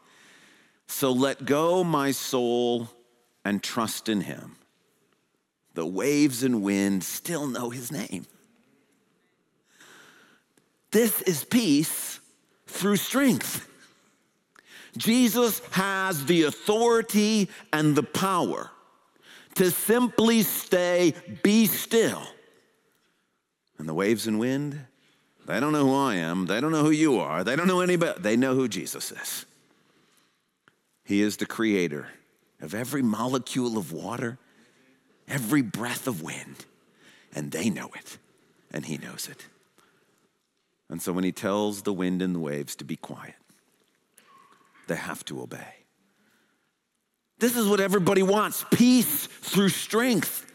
So 0.88 1.12
let 1.12 1.44
go, 1.44 1.84
my 1.84 2.12
soul, 2.12 2.88
and 3.44 3.62
trust 3.62 4.08
in 4.08 4.22
him. 4.22 4.56
The 5.74 5.86
waves 5.86 6.42
and 6.42 6.64
wind 6.64 7.04
still 7.04 7.48
know 7.48 7.70
his 7.70 7.92
name. 7.92 8.26
This 10.92 11.22
is 11.24 11.44
peace 11.44 12.22
through 12.66 12.96
strength. 12.96 13.68
Jesus 14.96 15.62
has 15.72 16.26
the 16.28 16.44
authority 16.44 17.50
and 17.74 17.94
the 17.94 18.04
power 18.04 18.72
to 19.56 19.70
simply 19.70 20.44
stay, 20.44 21.14
be 21.44 21.66
still. 21.66 22.26
And 23.82 23.90
the 23.90 23.96
waves 23.96 24.28
and 24.28 24.38
wind, 24.38 24.80
they 25.48 25.60
don't 25.60 25.72
know 25.72 25.88
who 25.88 25.96
I 25.96 26.14
am. 26.14 26.46
They 26.46 26.62
don't 26.62 26.72
know 26.72 26.84
who 26.84 26.92
you 26.92 27.18
are. 27.18 27.44
They 27.44 27.56
don't 27.56 27.68
know 27.68 27.82
anybody. 27.82 28.22
They 28.22 28.38
know 28.38 28.54
who 28.54 28.68
Jesus 28.68 29.12
is. 29.12 29.48
He 31.04 31.24
is 31.24 31.38
the 31.38 31.48
creator 31.48 32.10
of 32.62 32.76
every 32.76 33.02
molecule 33.02 33.80
of 33.80 33.92
water, 33.92 34.38
every 35.28 35.64
breath 35.64 36.06
of 36.06 36.22
wind. 36.22 36.68
And 37.34 37.50
they 37.50 37.72
know 37.72 37.90
it, 37.96 38.20
and 38.72 38.86
He 38.86 39.00
knows 39.00 39.28
it. 39.28 39.48
And 40.88 41.02
so 41.02 41.12
when 41.12 41.24
He 41.24 41.32
tells 41.32 41.82
the 41.82 41.92
wind 41.92 42.22
and 42.22 42.36
the 42.36 42.40
waves 42.40 42.76
to 42.76 42.84
be 42.84 42.98
quiet, 42.98 43.34
they 44.86 44.96
have 44.96 45.26
to 45.26 45.42
obey. 45.42 45.74
This 47.40 47.58
is 47.58 47.68
what 47.68 47.80
everybody 47.80 48.22
wants 48.22 48.64
peace 48.70 49.26
through 49.26 49.70
strength. 49.70 50.46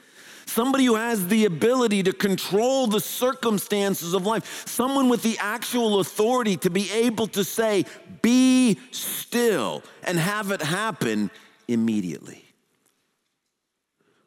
Somebody 0.56 0.86
who 0.86 0.94
has 0.94 1.26
the 1.26 1.44
ability 1.44 2.02
to 2.04 2.14
control 2.14 2.86
the 2.86 2.98
circumstances 2.98 4.14
of 4.14 4.24
life. 4.24 4.66
Someone 4.66 5.10
with 5.10 5.22
the 5.22 5.36
actual 5.38 6.00
authority 6.00 6.56
to 6.56 6.70
be 6.70 6.90
able 6.92 7.26
to 7.26 7.44
say, 7.44 7.84
be 8.22 8.78
still, 8.90 9.82
and 10.04 10.18
have 10.18 10.50
it 10.52 10.62
happen 10.62 11.30
immediately. 11.68 12.42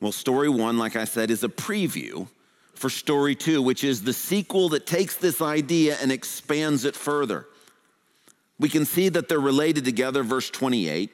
Well, 0.02 0.12
story 0.12 0.50
one, 0.50 0.78
like 0.78 0.96
I 0.96 1.06
said, 1.06 1.32
is 1.32 1.44
a 1.44 1.50
preview 1.50 2.28
for 2.76 2.92
story 2.92 3.34
two, 3.34 3.64
which 3.64 3.84
is 3.84 4.04
the 4.04 4.14
sequel 4.14 4.70
that 4.70 4.86
takes 4.86 5.16
this 5.16 5.42
idea 5.42 5.98
and 6.00 6.12
expands 6.12 6.86
it 6.86 6.96
further. 6.96 7.48
We 8.60 8.70
can 8.70 8.86
see 8.86 9.10
that 9.10 9.30
they're 9.30 9.40
related 9.40 9.84
together, 9.84 10.22
verse 10.22 10.52
28. 10.52 11.10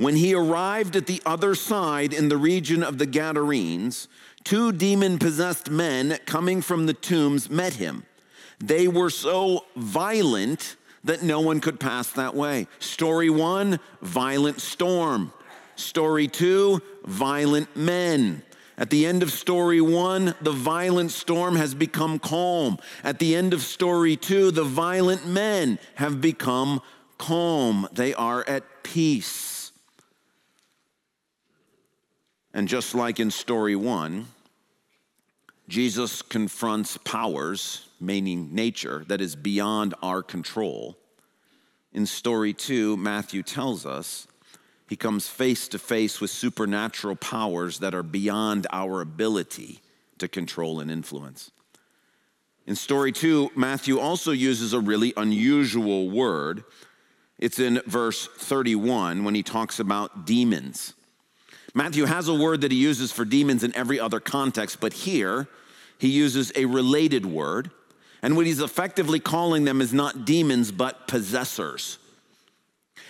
When 0.00 0.16
he 0.16 0.34
arrived 0.34 0.96
at 0.96 1.04
the 1.04 1.20
other 1.26 1.54
side 1.54 2.14
in 2.14 2.30
the 2.30 2.38
region 2.38 2.82
of 2.82 2.96
the 2.96 3.04
Gadarenes, 3.04 4.08
two 4.44 4.72
demon 4.72 5.18
possessed 5.18 5.70
men 5.70 6.18
coming 6.26 6.62
from 6.62 6.86
the 6.86 6.94
tombs 6.94 7.50
met 7.50 7.74
him. 7.74 8.04
They 8.58 8.88
were 8.88 9.10
so 9.10 9.64
violent 9.76 10.76
that 11.04 11.22
no 11.22 11.40
one 11.40 11.60
could 11.60 11.80
pass 11.80 12.10
that 12.12 12.34
way. 12.34 12.66
Story 12.78 13.30
one, 13.30 13.80
violent 14.02 14.60
storm. 14.60 15.32
Story 15.76 16.28
two, 16.28 16.82
violent 17.04 17.74
men. 17.74 18.42
At 18.76 18.90
the 18.90 19.06
end 19.06 19.22
of 19.22 19.30
story 19.30 19.80
one, 19.80 20.34
the 20.40 20.52
violent 20.52 21.10
storm 21.10 21.56
has 21.56 21.74
become 21.74 22.18
calm. 22.18 22.78
At 23.04 23.18
the 23.18 23.34
end 23.34 23.52
of 23.52 23.62
story 23.62 24.16
two, 24.16 24.50
the 24.50 24.64
violent 24.64 25.26
men 25.26 25.78
have 25.96 26.20
become 26.20 26.80
calm. 27.18 27.88
They 27.92 28.14
are 28.14 28.44
at 28.48 28.64
peace. 28.82 29.49
And 32.52 32.68
just 32.68 32.94
like 32.94 33.20
in 33.20 33.30
story 33.30 33.76
one, 33.76 34.26
Jesus 35.68 36.20
confronts 36.20 36.96
powers, 36.98 37.88
meaning 38.00 38.54
nature, 38.54 39.04
that 39.06 39.20
is 39.20 39.36
beyond 39.36 39.94
our 40.02 40.22
control. 40.22 40.98
In 41.92 42.06
story 42.06 42.52
two, 42.52 42.96
Matthew 42.96 43.42
tells 43.42 43.86
us 43.86 44.26
he 44.88 44.96
comes 44.96 45.28
face 45.28 45.68
to 45.68 45.78
face 45.78 46.20
with 46.20 46.30
supernatural 46.30 47.14
powers 47.14 47.78
that 47.78 47.94
are 47.94 48.02
beyond 48.02 48.66
our 48.72 49.00
ability 49.00 49.80
to 50.18 50.26
control 50.26 50.80
and 50.80 50.90
influence. 50.90 51.52
In 52.66 52.74
story 52.74 53.12
two, 53.12 53.50
Matthew 53.54 54.00
also 54.00 54.32
uses 54.32 54.72
a 54.72 54.80
really 54.80 55.12
unusual 55.16 56.10
word. 56.10 56.64
It's 57.38 57.60
in 57.60 57.80
verse 57.86 58.26
31 58.26 59.22
when 59.22 59.36
he 59.36 59.44
talks 59.44 59.78
about 59.78 60.26
demons. 60.26 60.94
Matthew 61.74 62.06
has 62.06 62.28
a 62.28 62.34
word 62.34 62.62
that 62.62 62.72
he 62.72 62.78
uses 62.78 63.12
for 63.12 63.24
demons 63.24 63.62
in 63.62 63.74
every 63.76 64.00
other 64.00 64.20
context, 64.20 64.80
but 64.80 64.92
here 64.92 65.46
he 65.98 66.08
uses 66.08 66.50
a 66.56 66.64
related 66.64 67.26
word. 67.26 67.70
And 68.22 68.36
what 68.36 68.46
he's 68.46 68.60
effectively 68.60 69.20
calling 69.20 69.64
them 69.64 69.80
is 69.80 69.92
not 69.92 70.24
demons, 70.24 70.72
but 70.72 71.06
possessors. 71.06 71.98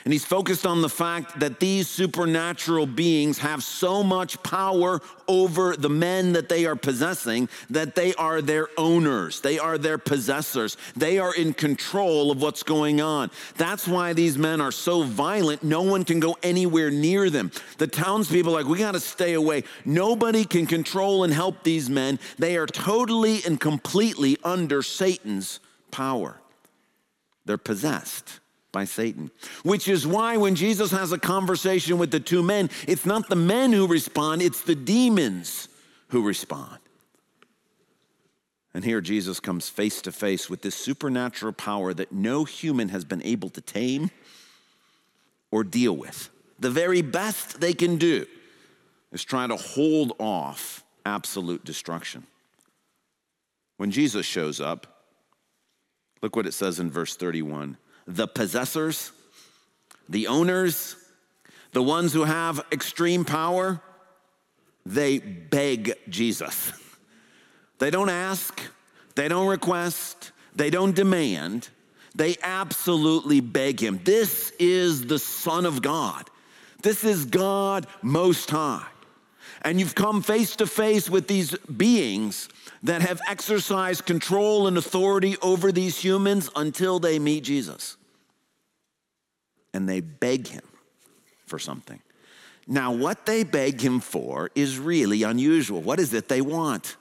And 0.04 0.12
he's 0.14 0.24
focused 0.24 0.66
on 0.66 0.80
the 0.80 0.88
fact 0.88 1.40
that 1.40 1.60
these 1.60 1.86
supernatural 1.86 2.86
beings 2.86 3.38
have 3.38 3.62
so 3.62 4.02
much 4.02 4.42
power 4.42 5.00
over 5.28 5.76
the 5.76 5.90
men 5.90 6.32
that 6.32 6.48
they 6.48 6.64
are 6.64 6.74
possessing 6.74 7.48
that 7.68 7.94
they 7.94 8.14
are 8.14 8.40
their 8.40 8.68
owners, 8.78 9.40
they 9.40 9.58
are 9.58 9.76
their 9.76 9.98
possessors, 9.98 10.78
they 10.96 11.18
are 11.18 11.34
in 11.34 11.52
control 11.52 12.30
of 12.30 12.40
what's 12.40 12.62
going 12.62 13.00
on. 13.00 13.30
That's 13.56 13.86
why 13.86 14.14
these 14.14 14.38
men 14.38 14.60
are 14.60 14.72
so 14.72 15.02
violent, 15.02 15.62
no 15.62 15.82
one 15.82 16.04
can 16.04 16.18
go 16.18 16.36
anywhere 16.42 16.90
near 16.90 17.28
them. 17.28 17.52
The 17.76 17.86
townspeople 17.86 18.56
are 18.56 18.62
like, 18.62 18.70
we 18.70 18.78
got 18.78 18.92
to 18.92 19.00
stay 19.00 19.34
away. 19.34 19.64
Nobody 19.84 20.44
can 20.44 20.66
control 20.66 21.24
and 21.24 21.32
help 21.32 21.62
these 21.62 21.90
men. 21.90 22.18
They 22.38 22.56
are 22.56 22.66
totally 22.66 23.40
and 23.44 23.60
completely 23.60 24.38
under 24.42 24.82
Satan's 24.82 25.60
power, 25.90 26.40
they're 27.44 27.58
possessed 27.58 28.39
by 28.72 28.84
Satan. 28.84 29.30
Which 29.62 29.88
is 29.88 30.06
why 30.06 30.36
when 30.36 30.54
Jesus 30.54 30.90
has 30.90 31.12
a 31.12 31.18
conversation 31.18 31.98
with 31.98 32.10
the 32.10 32.20
two 32.20 32.42
men, 32.42 32.70
it's 32.86 33.06
not 33.06 33.28
the 33.28 33.36
men 33.36 33.72
who 33.72 33.86
respond, 33.86 34.42
it's 34.42 34.62
the 34.62 34.74
demons 34.74 35.68
who 36.08 36.22
respond. 36.22 36.78
And 38.72 38.84
here 38.84 39.00
Jesus 39.00 39.40
comes 39.40 39.68
face 39.68 40.00
to 40.02 40.12
face 40.12 40.48
with 40.48 40.62
this 40.62 40.76
supernatural 40.76 41.52
power 41.52 41.92
that 41.92 42.12
no 42.12 42.44
human 42.44 42.90
has 42.90 43.04
been 43.04 43.22
able 43.22 43.48
to 43.50 43.60
tame 43.60 44.10
or 45.50 45.64
deal 45.64 45.96
with. 45.96 46.30
The 46.60 46.70
very 46.70 47.02
best 47.02 47.60
they 47.60 47.72
can 47.72 47.96
do 47.96 48.26
is 49.10 49.24
try 49.24 49.46
to 49.46 49.56
hold 49.56 50.12
off 50.20 50.84
absolute 51.04 51.64
destruction. 51.64 52.26
When 53.76 53.90
Jesus 53.90 54.24
shows 54.24 54.60
up, 54.60 55.00
Look 56.22 56.36
what 56.36 56.46
it 56.46 56.54
says 56.54 56.78
in 56.78 56.90
verse 56.90 57.16
31 57.16 57.76
the 58.06 58.26
possessors, 58.26 59.12
the 60.08 60.26
owners, 60.26 60.96
the 61.72 61.82
ones 61.82 62.12
who 62.12 62.24
have 62.24 62.64
extreme 62.72 63.24
power, 63.24 63.80
they 64.84 65.18
beg 65.18 65.94
Jesus. 66.08 66.72
They 67.78 67.90
don't 67.90 68.08
ask, 68.08 68.60
they 69.14 69.28
don't 69.28 69.46
request, 69.46 70.32
they 70.54 70.70
don't 70.70 70.94
demand. 70.94 71.68
They 72.14 72.36
absolutely 72.42 73.40
beg 73.40 73.80
him. 73.80 74.00
This 74.04 74.52
is 74.58 75.06
the 75.06 75.18
Son 75.18 75.64
of 75.64 75.80
God. 75.80 76.28
This 76.82 77.04
is 77.04 77.24
God 77.24 77.86
Most 78.02 78.50
High. 78.50 78.86
And 79.62 79.78
you've 79.78 79.94
come 79.94 80.22
face 80.22 80.56
to 80.56 80.66
face 80.66 81.10
with 81.10 81.28
these 81.28 81.56
beings 81.58 82.48
that 82.82 83.02
have 83.02 83.20
exercised 83.28 84.06
control 84.06 84.66
and 84.66 84.78
authority 84.78 85.36
over 85.42 85.70
these 85.70 85.98
humans 86.02 86.48
until 86.56 86.98
they 86.98 87.18
meet 87.18 87.44
Jesus. 87.44 87.96
And 89.74 89.88
they 89.88 90.00
beg 90.00 90.48
him 90.48 90.64
for 91.46 91.58
something. 91.58 92.00
Now, 92.66 92.92
what 92.92 93.26
they 93.26 93.44
beg 93.44 93.80
him 93.80 94.00
for 94.00 94.50
is 94.54 94.78
really 94.78 95.22
unusual. 95.24 95.82
What 95.82 96.00
is 96.00 96.14
it 96.14 96.28
they 96.28 96.40
want? 96.40 96.96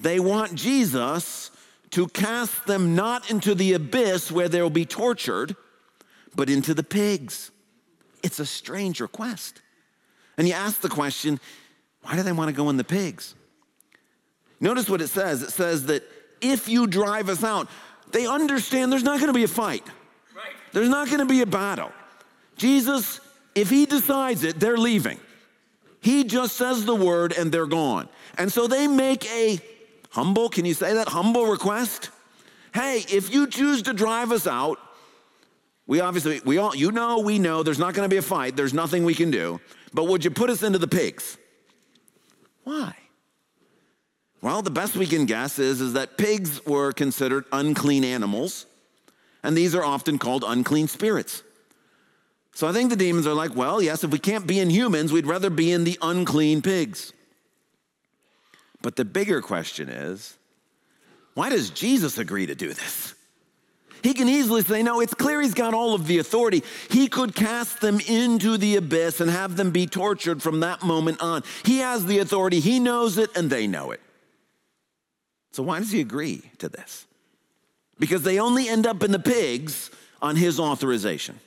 They 0.00 0.18
want 0.18 0.54
Jesus 0.54 1.50
to 1.90 2.08
cast 2.08 2.66
them 2.66 2.94
not 2.94 3.30
into 3.30 3.54
the 3.54 3.74
abyss 3.74 4.32
where 4.32 4.48
they'll 4.48 4.70
be 4.70 4.84
tortured, 4.84 5.54
but 6.34 6.50
into 6.50 6.74
the 6.74 6.82
pigs. 6.82 7.50
It's 8.22 8.38
a 8.38 8.46
strange 8.46 9.00
request. 9.00 9.62
And 10.38 10.46
you 10.46 10.54
ask 10.54 10.80
the 10.80 10.88
question 10.88 11.40
why 12.02 12.14
do 12.14 12.22
they 12.22 12.32
want 12.32 12.48
to 12.48 12.56
go 12.56 12.70
in 12.70 12.76
the 12.76 12.84
pigs? 12.84 13.34
Notice 14.60 14.88
what 14.88 15.00
it 15.00 15.08
says 15.08 15.42
it 15.42 15.50
says 15.50 15.86
that 15.86 16.04
if 16.40 16.68
you 16.68 16.86
drive 16.86 17.28
us 17.28 17.42
out, 17.42 17.68
they 18.12 18.26
understand 18.26 18.92
there's 18.92 19.02
not 19.02 19.18
going 19.18 19.28
to 19.28 19.34
be 19.34 19.44
a 19.44 19.48
fight, 19.48 19.84
there's 20.72 20.88
not 20.88 21.08
going 21.08 21.20
to 21.20 21.26
be 21.26 21.40
a 21.40 21.46
battle. 21.46 21.92
Jesus, 22.56 23.20
if 23.54 23.68
he 23.68 23.86
decides 23.86 24.44
it, 24.44 24.58
they're 24.58 24.78
leaving. 24.78 25.18
He 26.00 26.24
just 26.24 26.56
says 26.56 26.84
the 26.84 26.94
word 26.94 27.34
and 27.36 27.50
they're 27.50 27.66
gone. 27.66 28.08
And 28.38 28.52
so 28.52 28.66
they 28.66 28.86
make 28.86 29.26
a 29.30 29.58
humble, 30.10 30.48
can 30.48 30.64
you 30.64 30.74
say 30.74 30.94
that? 30.94 31.08
Humble 31.08 31.46
request? 31.46 32.10
Hey, 32.72 33.04
if 33.10 33.32
you 33.32 33.46
choose 33.46 33.82
to 33.82 33.92
drive 33.92 34.32
us 34.32 34.46
out, 34.46 34.78
we 35.86 36.00
obviously, 36.00 36.40
we 36.44 36.58
all, 36.58 36.74
you 36.74 36.92
know, 36.92 37.20
we 37.20 37.38
know 37.38 37.62
there's 37.62 37.78
not 37.78 37.94
going 37.94 38.08
to 38.08 38.12
be 38.12 38.18
a 38.18 38.22
fight. 38.22 38.56
There's 38.56 38.74
nothing 38.74 39.04
we 39.04 39.14
can 39.14 39.30
do. 39.30 39.60
But 39.96 40.08
would 40.08 40.26
you 40.26 40.30
put 40.30 40.50
us 40.50 40.62
into 40.62 40.78
the 40.78 40.86
pigs? 40.86 41.38
Why? 42.64 42.94
Well, 44.42 44.60
the 44.60 44.70
best 44.70 44.94
we 44.94 45.06
can 45.06 45.24
guess 45.24 45.58
is, 45.58 45.80
is 45.80 45.94
that 45.94 46.18
pigs 46.18 46.64
were 46.66 46.92
considered 46.92 47.46
unclean 47.50 48.04
animals, 48.04 48.66
and 49.42 49.56
these 49.56 49.74
are 49.74 49.82
often 49.82 50.18
called 50.18 50.44
unclean 50.46 50.88
spirits. 50.88 51.42
So 52.52 52.68
I 52.68 52.72
think 52.72 52.90
the 52.90 52.96
demons 52.96 53.26
are 53.26 53.32
like, 53.32 53.56
well, 53.56 53.80
yes, 53.80 54.04
if 54.04 54.10
we 54.10 54.18
can't 54.18 54.46
be 54.46 54.60
in 54.60 54.68
humans, 54.68 55.12
we'd 55.12 55.26
rather 55.26 55.48
be 55.48 55.72
in 55.72 55.84
the 55.84 55.98
unclean 56.02 56.60
pigs. 56.60 57.14
But 58.82 58.96
the 58.96 59.04
bigger 59.06 59.40
question 59.40 59.88
is, 59.88 60.36
why 61.32 61.48
does 61.48 61.70
Jesus 61.70 62.18
agree 62.18 62.44
to 62.44 62.54
do 62.54 62.74
this? 62.74 63.14
He 64.06 64.14
can 64.14 64.28
easily 64.28 64.62
say, 64.62 64.84
No, 64.84 65.00
it's 65.00 65.14
clear 65.14 65.42
he's 65.42 65.52
got 65.52 65.74
all 65.74 65.92
of 65.92 66.06
the 66.06 66.18
authority. 66.18 66.62
He 66.90 67.08
could 67.08 67.34
cast 67.34 67.80
them 67.80 67.98
into 68.06 68.56
the 68.56 68.76
abyss 68.76 69.20
and 69.20 69.28
have 69.28 69.56
them 69.56 69.72
be 69.72 69.88
tortured 69.88 70.40
from 70.40 70.60
that 70.60 70.84
moment 70.84 71.20
on. 71.20 71.42
He 71.64 71.78
has 71.78 72.06
the 72.06 72.20
authority, 72.20 72.60
he 72.60 72.78
knows 72.78 73.18
it, 73.18 73.36
and 73.36 73.50
they 73.50 73.66
know 73.66 73.90
it. 73.90 74.00
So, 75.50 75.64
why 75.64 75.80
does 75.80 75.90
he 75.90 76.00
agree 76.00 76.52
to 76.58 76.68
this? 76.68 77.04
Because 77.98 78.22
they 78.22 78.38
only 78.38 78.68
end 78.68 78.86
up 78.86 79.02
in 79.02 79.10
the 79.10 79.18
pigs 79.18 79.90
on 80.22 80.36
his 80.36 80.60
authorization. 80.60 81.40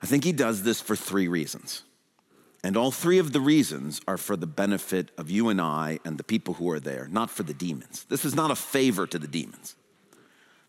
I 0.00 0.06
think 0.06 0.22
he 0.22 0.30
does 0.30 0.62
this 0.62 0.80
for 0.80 0.94
three 0.94 1.26
reasons. 1.26 1.82
And 2.62 2.76
all 2.76 2.92
three 2.92 3.18
of 3.18 3.32
the 3.32 3.40
reasons 3.40 4.00
are 4.06 4.16
for 4.16 4.36
the 4.36 4.46
benefit 4.46 5.10
of 5.18 5.28
you 5.28 5.48
and 5.48 5.60
I 5.60 5.98
and 6.04 6.18
the 6.18 6.24
people 6.24 6.54
who 6.54 6.70
are 6.70 6.78
there, 6.78 7.08
not 7.10 7.30
for 7.30 7.42
the 7.42 7.54
demons. 7.54 8.04
This 8.08 8.24
is 8.24 8.36
not 8.36 8.52
a 8.52 8.56
favor 8.56 9.04
to 9.04 9.18
the 9.18 9.26
demons. 9.26 9.74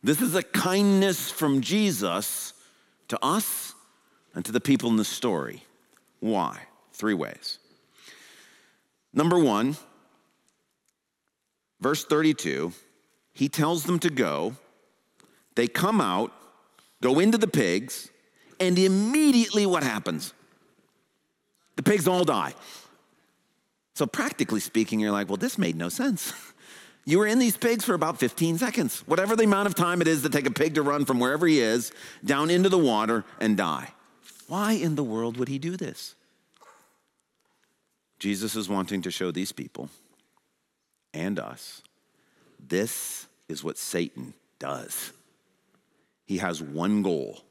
This 0.01 0.21
is 0.21 0.35
a 0.35 0.43
kindness 0.43 1.29
from 1.29 1.61
Jesus 1.61 2.53
to 3.09 3.23
us 3.23 3.73
and 4.33 4.45
to 4.45 4.51
the 4.51 4.61
people 4.61 4.89
in 4.89 4.95
the 4.95 5.03
story. 5.03 5.63
Why? 6.19 6.59
Three 6.93 7.13
ways. 7.13 7.59
Number 9.13 9.39
one, 9.39 9.75
verse 11.81 12.05
32, 12.05 12.71
he 13.33 13.49
tells 13.49 13.83
them 13.83 13.99
to 13.99 14.09
go. 14.09 14.55
They 15.55 15.67
come 15.67 15.99
out, 15.99 16.31
go 17.01 17.19
into 17.19 17.37
the 17.37 17.47
pigs, 17.47 18.09
and 18.59 18.77
immediately 18.77 19.65
what 19.65 19.83
happens? 19.83 20.33
The 21.75 21.83
pigs 21.83 22.07
all 22.07 22.23
die. 22.23 22.53
So, 23.95 24.05
practically 24.05 24.59
speaking, 24.61 24.99
you're 24.99 25.11
like, 25.11 25.27
well, 25.27 25.37
this 25.37 25.57
made 25.57 25.75
no 25.75 25.89
sense. 25.89 26.31
You 27.05 27.19
were 27.19 27.27
in 27.27 27.39
these 27.39 27.57
pigs 27.57 27.85
for 27.85 27.93
about 27.93 28.19
15 28.19 28.57
seconds, 28.57 28.99
whatever 29.07 29.35
the 29.35 29.45
amount 29.45 29.67
of 29.67 29.75
time 29.75 30.01
it 30.01 30.07
is 30.07 30.21
to 30.21 30.29
take 30.29 30.45
a 30.45 30.51
pig 30.51 30.75
to 30.75 30.81
run 30.81 31.05
from 31.05 31.19
wherever 31.19 31.47
he 31.47 31.59
is 31.59 31.91
down 32.23 32.49
into 32.49 32.69
the 32.69 32.77
water 32.77 33.25
and 33.39 33.57
die. 33.57 33.93
Why 34.47 34.73
in 34.73 34.95
the 34.95 35.03
world 35.03 35.37
would 35.37 35.47
he 35.47 35.59
do 35.59 35.75
this? 35.77 36.15
Jesus 38.19 38.55
is 38.55 38.67
wanting 38.67 39.01
to 39.03 39.11
show 39.11 39.31
these 39.31 39.51
people 39.51 39.89
and 41.13 41.39
us 41.39 41.81
this 42.67 43.27
is 43.47 43.63
what 43.63 43.77
Satan 43.77 44.33
does. 44.59 45.13
He 46.25 46.37
has 46.37 46.61
one 46.61 47.01
goal 47.01 47.41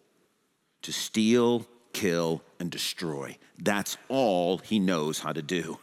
to 0.83 0.93
steal, 0.93 1.67
kill, 1.93 2.43
and 2.61 2.71
destroy. 2.71 3.37
That's 3.59 3.97
all 4.09 4.59
he 4.59 4.79
knows 4.79 5.19
how 5.19 5.33
to 5.33 5.43
do. 5.43 5.79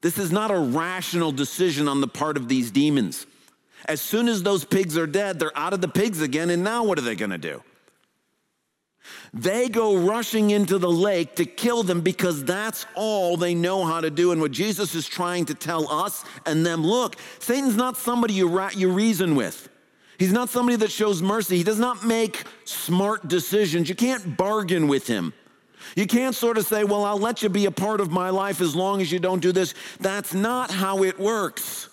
This 0.00 0.18
is 0.18 0.30
not 0.30 0.50
a 0.50 0.58
rational 0.58 1.32
decision 1.32 1.88
on 1.88 2.00
the 2.00 2.08
part 2.08 2.36
of 2.36 2.48
these 2.48 2.70
demons. 2.70 3.26
As 3.86 4.00
soon 4.00 4.28
as 4.28 4.42
those 4.42 4.64
pigs 4.64 4.96
are 4.98 5.06
dead, 5.06 5.38
they're 5.38 5.56
out 5.56 5.72
of 5.72 5.80
the 5.80 5.88
pigs 5.88 6.20
again, 6.20 6.50
and 6.50 6.62
now 6.62 6.84
what 6.84 6.98
are 6.98 7.02
they 7.02 7.14
gonna 7.14 7.38
do? 7.38 7.62
They 9.32 9.68
go 9.68 9.96
rushing 9.96 10.50
into 10.50 10.78
the 10.78 10.90
lake 10.90 11.36
to 11.36 11.44
kill 11.44 11.82
them 11.82 12.00
because 12.00 12.44
that's 12.44 12.86
all 12.94 13.36
they 13.36 13.54
know 13.54 13.84
how 13.84 14.00
to 14.00 14.10
do. 14.10 14.32
And 14.32 14.40
what 14.40 14.52
Jesus 14.52 14.94
is 14.94 15.06
trying 15.06 15.44
to 15.46 15.54
tell 15.54 15.90
us 15.90 16.24
and 16.44 16.64
them 16.64 16.82
look, 16.82 17.16
Satan's 17.38 17.76
not 17.76 17.96
somebody 17.96 18.34
you, 18.34 18.48
ra- 18.48 18.70
you 18.74 18.90
reason 18.90 19.36
with. 19.36 19.68
He's 20.18 20.32
not 20.32 20.48
somebody 20.48 20.76
that 20.76 20.90
shows 20.90 21.20
mercy. 21.20 21.58
He 21.58 21.62
does 21.62 21.78
not 21.78 22.04
make 22.04 22.44
smart 22.64 23.28
decisions. 23.28 23.88
You 23.88 23.94
can't 23.94 24.36
bargain 24.36 24.88
with 24.88 25.06
him. 25.06 25.34
You 25.94 26.06
can't 26.06 26.34
sort 26.34 26.58
of 26.58 26.66
say, 26.66 26.84
Well, 26.84 27.04
I'll 27.04 27.18
let 27.18 27.42
you 27.42 27.48
be 27.48 27.66
a 27.66 27.70
part 27.70 28.00
of 28.00 28.10
my 28.10 28.30
life 28.30 28.60
as 28.60 28.74
long 28.74 29.00
as 29.00 29.12
you 29.12 29.18
don't 29.18 29.40
do 29.40 29.52
this. 29.52 29.74
That's 30.00 30.34
not 30.34 30.70
how 30.70 31.02
it 31.02 31.18
works. 31.18 31.88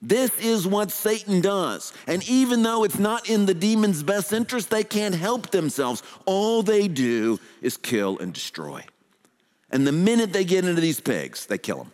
This 0.00 0.36
is 0.40 0.66
what 0.66 0.90
Satan 0.90 1.40
does. 1.40 1.92
And 2.08 2.28
even 2.28 2.64
though 2.64 2.82
it's 2.82 2.98
not 2.98 3.30
in 3.30 3.46
the 3.46 3.54
demon's 3.54 4.02
best 4.02 4.32
interest, 4.32 4.68
they 4.68 4.82
can't 4.82 5.14
help 5.14 5.50
themselves. 5.50 6.02
All 6.24 6.64
they 6.64 6.88
do 6.88 7.38
is 7.60 7.76
kill 7.76 8.18
and 8.18 8.32
destroy. 8.32 8.84
And 9.70 9.86
the 9.86 9.92
minute 9.92 10.32
they 10.32 10.44
get 10.44 10.64
into 10.64 10.80
these 10.80 11.00
pigs, 11.00 11.46
they 11.46 11.56
kill 11.56 11.78
them. 11.78 11.92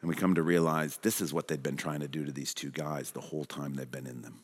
And 0.00 0.08
we 0.08 0.14
come 0.14 0.34
to 0.34 0.42
realize 0.42 0.96
this 0.96 1.20
is 1.20 1.34
what 1.34 1.46
they've 1.46 1.62
been 1.62 1.76
trying 1.76 2.00
to 2.00 2.08
do 2.08 2.24
to 2.24 2.32
these 2.32 2.54
two 2.54 2.70
guys 2.70 3.10
the 3.10 3.20
whole 3.20 3.44
time 3.44 3.74
they've 3.74 3.90
been 3.90 4.06
in 4.06 4.22
them. 4.22 4.40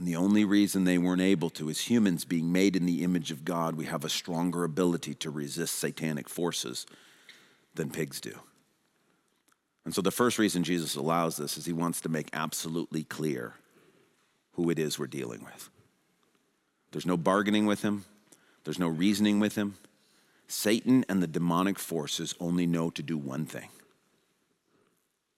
And 0.00 0.08
the 0.08 0.16
only 0.16 0.46
reason 0.46 0.84
they 0.84 0.96
weren't 0.96 1.20
able 1.20 1.50
to 1.50 1.68
is 1.68 1.90
humans 1.90 2.24
being 2.24 2.50
made 2.50 2.74
in 2.74 2.86
the 2.86 3.04
image 3.04 3.30
of 3.30 3.44
God, 3.44 3.74
we 3.74 3.84
have 3.84 4.02
a 4.02 4.08
stronger 4.08 4.64
ability 4.64 5.12
to 5.16 5.28
resist 5.28 5.78
satanic 5.78 6.26
forces 6.26 6.86
than 7.74 7.90
pigs 7.90 8.18
do. 8.18 8.32
And 9.84 9.94
so 9.94 10.00
the 10.00 10.10
first 10.10 10.38
reason 10.38 10.64
Jesus 10.64 10.96
allows 10.96 11.36
this 11.36 11.58
is 11.58 11.66
he 11.66 11.74
wants 11.74 12.00
to 12.00 12.08
make 12.08 12.30
absolutely 12.32 13.04
clear 13.04 13.56
who 14.52 14.70
it 14.70 14.78
is 14.78 14.98
we're 14.98 15.06
dealing 15.06 15.44
with. 15.44 15.68
There's 16.92 17.04
no 17.04 17.18
bargaining 17.18 17.66
with 17.66 17.82
him, 17.82 18.06
there's 18.64 18.78
no 18.78 18.88
reasoning 18.88 19.38
with 19.38 19.56
him. 19.56 19.76
Satan 20.48 21.04
and 21.10 21.22
the 21.22 21.26
demonic 21.26 21.78
forces 21.78 22.34
only 22.40 22.66
know 22.66 22.88
to 22.88 23.02
do 23.02 23.18
one 23.18 23.44
thing 23.44 23.68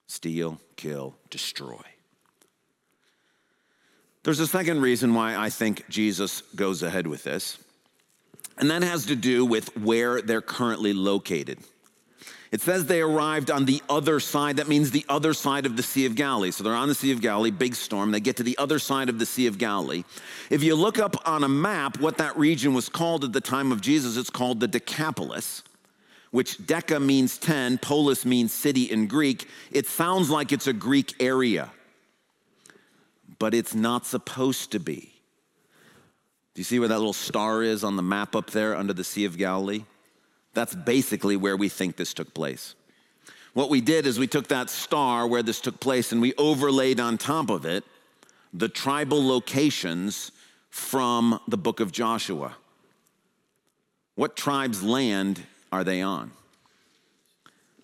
steal, 0.06 0.60
kill, 0.76 1.16
destroy. 1.30 1.82
There's 4.24 4.40
a 4.40 4.46
second 4.46 4.80
reason 4.80 5.14
why 5.14 5.36
I 5.36 5.50
think 5.50 5.88
Jesus 5.88 6.42
goes 6.54 6.82
ahead 6.82 7.06
with 7.06 7.24
this, 7.24 7.58
and 8.56 8.70
that 8.70 8.82
has 8.82 9.06
to 9.06 9.16
do 9.16 9.44
with 9.44 9.76
where 9.76 10.22
they're 10.22 10.40
currently 10.40 10.92
located. 10.92 11.58
It 12.52 12.60
says 12.60 12.84
they 12.84 13.00
arrived 13.00 13.50
on 13.50 13.64
the 13.64 13.82
other 13.88 14.20
side. 14.20 14.58
That 14.58 14.68
means 14.68 14.90
the 14.90 15.06
other 15.08 15.32
side 15.32 15.64
of 15.64 15.76
the 15.76 15.82
Sea 15.82 16.04
of 16.04 16.14
Galilee. 16.14 16.50
So 16.50 16.62
they're 16.62 16.74
on 16.74 16.88
the 16.88 16.94
Sea 16.94 17.10
of 17.10 17.22
Galilee, 17.22 17.50
big 17.50 17.74
storm. 17.74 18.10
They 18.10 18.20
get 18.20 18.36
to 18.36 18.42
the 18.42 18.58
other 18.58 18.78
side 18.78 19.08
of 19.08 19.18
the 19.18 19.24
Sea 19.24 19.46
of 19.46 19.56
Galilee. 19.56 20.04
If 20.50 20.62
you 20.62 20.74
look 20.74 20.98
up 20.98 21.16
on 21.26 21.44
a 21.44 21.48
map 21.48 21.98
what 21.98 22.18
that 22.18 22.36
region 22.36 22.74
was 22.74 22.90
called 22.90 23.24
at 23.24 23.32
the 23.32 23.40
time 23.40 23.72
of 23.72 23.80
Jesus, 23.80 24.18
it's 24.18 24.28
called 24.28 24.60
the 24.60 24.68
Decapolis, 24.68 25.62
which 26.30 26.58
Deca 26.58 27.02
means 27.02 27.38
10, 27.38 27.78
polis 27.78 28.26
means 28.26 28.52
city 28.52 28.84
in 28.84 29.06
Greek. 29.06 29.48
It 29.70 29.86
sounds 29.86 30.28
like 30.28 30.52
it's 30.52 30.66
a 30.66 30.74
Greek 30.74 31.14
area, 31.20 31.70
but 33.42 33.54
it's 33.54 33.74
not 33.74 34.06
supposed 34.06 34.70
to 34.70 34.78
be. 34.78 35.12
Do 36.54 36.60
you 36.60 36.64
see 36.64 36.78
where 36.78 36.86
that 36.86 36.98
little 36.98 37.12
star 37.12 37.64
is 37.64 37.82
on 37.82 37.96
the 37.96 38.02
map 38.02 38.36
up 38.36 38.50
there 38.50 38.76
under 38.76 38.92
the 38.92 39.02
Sea 39.02 39.24
of 39.24 39.36
Galilee? 39.36 39.82
That's 40.54 40.76
basically 40.76 41.36
where 41.36 41.56
we 41.56 41.68
think 41.68 41.96
this 41.96 42.14
took 42.14 42.34
place. 42.34 42.76
What 43.52 43.68
we 43.68 43.80
did 43.80 44.06
is 44.06 44.16
we 44.16 44.28
took 44.28 44.46
that 44.46 44.70
star 44.70 45.26
where 45.26 45.42
this 45.42 45.60
took 45.60 45.80
place 45.80 46.12
and 46.12 46.20
we 46.20 46.34
overlaid 46.38 47.00
on 47.00 47.18
top 47.18 47.50
of 47.50 47.66
it 47.66 47.82
the 48.54 48.68
tribal 48.68 49.26
locations 49.26 50.30
from 50.70 51.40
the 51.48 51.58
book 51.58 51.80
of 51.80 51.90
Joshua. 51.90 52.54
What 54.14 54.36
tribe's 54.36 54.84
land 54.84 55.42
are 55.72 55.82
they 55.82 56.00
on? 56.00 56.30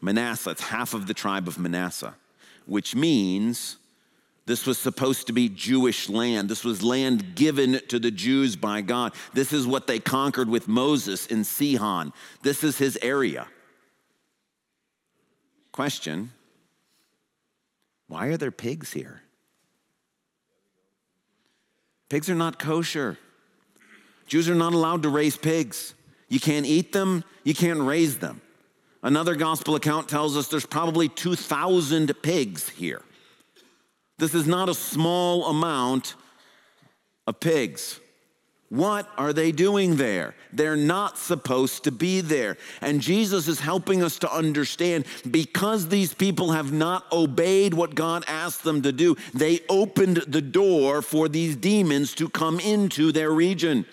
Manasseh, 0.01 0.51
it's 0.51 0.63
half 0.63 0.95
of 0.95 1.09
the 1.09 1.15
tribe 1.15 1.49
of 1.49 1.59
Manasseh, 1.59 2.15
which 2.67 2.95
means 2.95 3.77
this 4.49 4.65
was 4.65 4.79
supposed 4.79 5.27
to 5.27 5.35
be 5.35 5.51
Jewish 5.51 6.09
land. 6.09 6.49
This 6.49 6.65
was 6.65 6.83
land 6.83 7.35
given 7.35 7.83
to 7.89 7.99
the 7.99 8.11
Jews 8.11 8.57
by 8.57 8.81
God. 8.81 9.13
This 9.35 9.53
is 9.53 9.67
what 9.67 9.87
they 9.87 9.99
conquered 9.99 10.49
with 10.49 10.67
Moses 10.67 11.27
in 11.27 11.45
Sihon. 11.45 12.15
This 12.43 12.65
is 12.65 12.79
his 12.79 12.99
area. 13.03 13.47
Question 15.71 16.33
Why 18.07 18.29
are 18.29 18.39
there 18.39 18.51
pigs 18.51 18.91
here? 18.91 19.21
Pigs 22.09 22.31
are 22.31 22.35
not 22.35 22.59
kosher. 22.59 23.19
Jews 24.29 24.49
are 24.49 24.55
not 24.55 24.73
allowed 24.73 25.03
to 25.03 25.11
raise 25.11 25.37
pigs. 25.37 25.93
You 26.31 26.41
can't 26.41 26.65
eat 26.65 26.95
them, 26.95 27.23
you 27.45 27.53
can't 27.53 27.81
raise 27.81 28.17
them. 28.17 28.41
Another 29.03 29.35
gospel 29.35 29.75
account 29.75 30.09
tells 30.09 30.39
us 30.39 30.49
there's 30.49 30.65
probably 30.65 31.11
2,000 31.11 32.15
pigs 32.23 32.71
here. 32.71 33.03
This 34.19 34.35
is 34.35 34.47
not 34.47 34.69
a 34.69 34.75
small 34.75 35.47
amount 35.47 36.15
of 37.27 37.41
pigs. 37.41 38.01
What 38.71 39.09
are 39.17 39.33
they 39.33 39.51
doing 39.51 39.97
there? 39.97 40.35
They're 40.53 40.77
not 40.77 41.17
supposed 41.17 41.85
to 41.85 41.93
be 41.93 42.21
there. 42.21 42.59
And 42.83 43.01
Jesus 43.01 43.49
is 43.49 43.61
helping 43.61 44.03
us 44.03 44.19
to 44.19 44.31
understand 44.31 45.07
because 45.31 45.89
these 45.89 46.13
people 46.13 46.53
have 46.53 46.71
not 46.71 47.11
obeyed 47.11 47.73
what 47.73 47.95
God 47.95 48.25
asked 48.29 48.65
them 48.65 48.83
to 48.83 48.93
do, 48.93 49.17
they 49.33 49.61
opened 49.71 50.19
the 50.29 50.43
door 50.43 51.01
for 51.01 51.31
these 51.31 51.57
demons 51.57 52.15
to 52.17 52.29
come 52.29 52.61
into 52.61 53.11
their 53.11 53.31
region. 53.31 53.87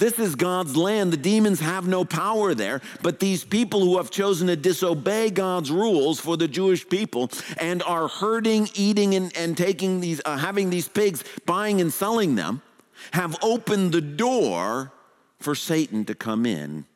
This 0.00 0.18
is 0.18 0.34
God's 0.34 0.78
land. 0.78 1.12
The 1.12 1.18
demons 1.18 1.60
have 1.60 1.86
no 1.86 2.06
power 2.06 2.54
there, 2.54 2.80
but 3.02 3.20
these 3.20 3.44
people 3.44 3.80
who 3.80 3.98
have 3.98 4.10
chosen 4.10 4.46
to 4.46 4.56
disobey 4.56 5.28
God's 5.28 5.70
rules 5.70 6.18
for 6.18 6.38
the 6.38 6.48
Jewish 6.48 6.88
people 6.88 7.30
and 7.58 7.82
are 7.82 8.08
herding, 8.08 8.70
eating, 8.74 9.14
and, 9.14 9.36
and 9.36 9.58
taking 9.58 10.00
these, 10.00 10.22
uh, 10.24 10.38
having 10.38 10.70
these 10.70 10.88
pigs, 10.88 11.22
buying 11.44 11.82
and 11.82 11.92
selling 11.92 12.34
them, 12.34 12.62
have 13.10 13.36
opened 13.42 13.92
the 13.92 14.00
door 14.00 14.90
for 15.38 15.54
Satan 15.54 16.06
to 16.06 16.14
come 16.14 16.46
in 16.46 16.86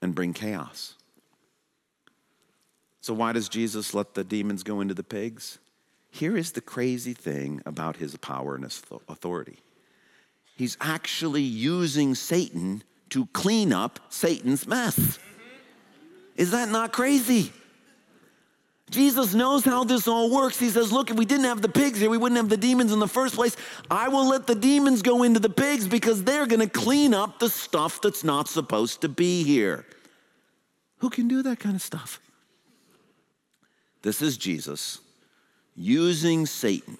and 0.00 0.14
bring 0.14 0.32
chaos. 0.32 0.94
So, 3.00 3.12
why 3.12 3.32
does 3.32 3.48
Jesus 3.48 3.92
let 3.92 4.14
the 4.14 4.22
demons 4.22 4.62
go 4.62 4.80
into 4.80 4.94
the 4.94 5.02
pigs? 5.02 5.58
Here 6.10 6.36
is 6.36 6.52
the 6.52 6.60
crazy 6.60 7.12
thing 7.12 7.60
about 7.66 7.96
his 7.96 8.16
power 8.16 8.54
and 8.54 8.62
his 8.62 8.80
authority 9.08 9.58
he's 10.56 10.76
actually 10.80 11.42
using 11.42 12.14
Satan 12.14 12.82
to 13.10 13.26
clean 13.26 13.72
up 13.72 14.00
Satan's 14.08 14.66
mess. 14.66 15.18
Is 16.36 16.50
that 16.50 16.68
not 16.68 16.92
crazy? 16.92 17.52
Jesus 18.90 19.34
knows 19.34 19.64
how 19.64 19.82
this 19.82 20.06
all 20.06 20.30
works. 20.30 20.58
He 20.58 20.70
says, 20.70 20.92
Look, 20.92 21.10
if 21.10 21.16
we 21.16 21.24
didn't 21.24 21.46
have 21.46 21.60
the 21.60 21.68
pigs 21.68 21.98
here, 21.98 22.08
we 22.08 22.18
wouldn't 22.18 22.36
have 22.36 22.48
the 22.48 22.56
demons 22.56 22.92
in 22.92 23.00
the 23.00 23.08
first 23.08 23.34
place. 23.34 23.56
I 23.90 24.08
will 24.08 24.28
let 24.28 24.46
the 24.46 24.54
demons 24.54 25.02
go 25.02 25.24
into 25.24 25.40
the 25.40 25.50
pigs 25.50 25.88
because 25.88 26.22
they're 26.22 26.46
going 26.46 26.60
to 26.60 26.68
clean 26.68 27.12
up 27.12 27.40
the 27.40 27.50
stuff 27.50 28.00
that's 28.00 28.22
not 28.22 28.48
supposed 28.48 29.00
to 29.00 29.08
be 29.08 29.42
here. 29.42 29.84
Who 30.98 31.10
can 31.10 31.26
do 31.26 31.42
that 31.42 31.58
kind 31.58 31.74
of 31.74 31.82
stuff? 31.82 32.20
This 34.02 34.22
is 34.22 34.36
Jesus 34.36 35.00
using 35.74 36.46
Satan 36.46 36.96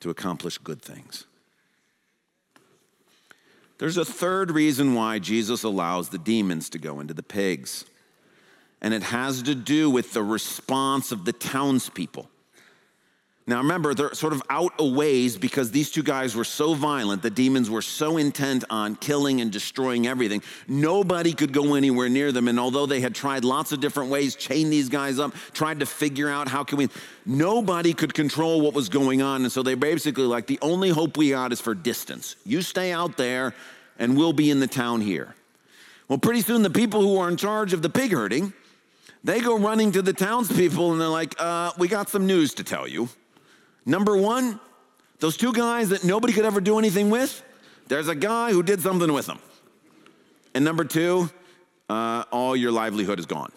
to 0.00 0.10
accomplish 0.10 0.58
good 0.58 0.82
things. 0.82 1.27
There's 3.78 3.96
a 3.96 4.04
third 4.04 4.50
reason 4.50 4.94
why 4.94 5.20
Jesus 5.20 5.62
allows 5.62 6.08
the 6.08 6.18
demons 6.18 6.68
to 6.70 6.78
go 6.78 7.00
into 7.00 7.14
the 7.14 7.22
pigs, 7.22 7.84
and 8.80 8.92
it 8.92 9.04
has 9.04 9.42
to 9.42 9.54
do 9.54 9.88
with 9.88 10.12
the 10.12 10.22
response 10.22 11.12
of 11.12 11.24
the 11.24 11.32
townspeople. 11.32 12.28
Now 13.48 13.56
remember, 13.56 13.94
they're 13.94 14.12
sort 14.12 14.34
of 14.34 14.42
out 14.50 14.74
a 14.78 14.86
ways 14.86 15.38
because 15.38 15.70
these 15.70 15.90
two 15.90 16.02
guys 16.02 16.36
were 16.36 16.44
so 16.44 16.74
violent, 16.74 17.22
the 17.22 17.30
demons 17.30 17.70
were 17.70 17.80
so 17.80 18.18
intent 18.18 18.62
on 18.68 18.94
killing 18.94 19.40
and 19.40 19.50
destroying 19.50 20.06
everything. 20.06 20.42
Nobody 20.68 21.32
could 21.32 21.54
go 21.54 21.74
anywhere 21.74 22.10
near 22.10 22.30
them. 22.30 22.46
And 22.46 22.60
although 22.60 22.84
they 22.84 23.00
had 23.00 23.14
tried 23.14 23.44
lots 23.44 23.72
of 23.72 23.80
different 23.80 24.10
ways, 24.10 24.36
chain 24.36 24.68
these 24.68 24.90
guys 24.90 25.18
up, 25.18 25.34
tried 25.54 25.80
to 25.80 25.86
figure 25.86 26.28
out 26.28 26.46
how 26.46 26.62
can 26.62 26.76
we, 26.76 26.90
nobody 27.24 27.94
could 27.94 28.12
control 28.12 28.60
what 28.60 28.74
was 28.74 28.90
going 28.90 29.22
on. 29.22 29.40
And 29.44 29.50
so 29.50 29.62
they 29.62 29.74
basically 29.74 30.24
like, 30.24 30.46
the 30.46 30.58
only 30.60 30.90
hope 30.90 31.16
we 31.16 31.30
got 31.30 31.50
is 31.50 31.58
for 31.58 31.74
distance. 31.74 32.36
You 32.44 32.60
stay 32.60 32.92
out 32.92 33.16
there 33.16 33.54
and 33.98 34.14
we'll 34.14 34.34
be 34.34 34.50
in 34.50 34.60
the 34.60 34.66
town 34.66 35.00
here. 35.00 35.34
Well, 36.06 36.18
pretty 36.18 36.42
soon 36.42 36.60
the 36.60 36.68
people 36.68 37.00
who 37.00 37.16
are 37.16 37.30
in 37.30 37.38
charge 37.38 37.72
of 37.72 37.80
the 37.80 37.88
pig 37.88 38.12
herding, 38.12 38.52
they 39.24 39.40
go 39.40 39.58
running 39.58 39.92
to 39.92 40.02
the 40.02 40.12
townspeople 40.12 40.92
and 40.92 41.00
they're 41.00 41.08
like, 41.08 41.34
uh, 41.38 41.72
we 41.78 41.88
got 41.88 42.10
some 42.10 42.26
news 42.26 42.52
to 42.52 42.62
tell 42.62 42.86
you. 42.86 43.08
Number 43.88 44.18
one, 44.18 44.60
those 45.18 45.38
two 45.38 45.50
guys 45.50 45.88
that 45.88 46.04
nobody 46.04 46.34
could 46.34 46.44
ever 46.44 46.60
do 46.60 46.78
anything 46.78 47.08
with, 47.08 47.42
there's 47.88 48.08
a 48.08 48.14
guy 48.14 48.52
who 48.52 48.62
did 48.62 48.82
something 48.82 49.10
with 49.10 49.24
them. 49.24 49.38
And 50.54 50.62
number 50.62 50.84
two, 50.84 51.30
uh, 51.88 52.24
all 52.30 52.54
your 52.54 52.70
livelihood 52.70 53.18
is 53.18 53.24
gone. 53.24 53.50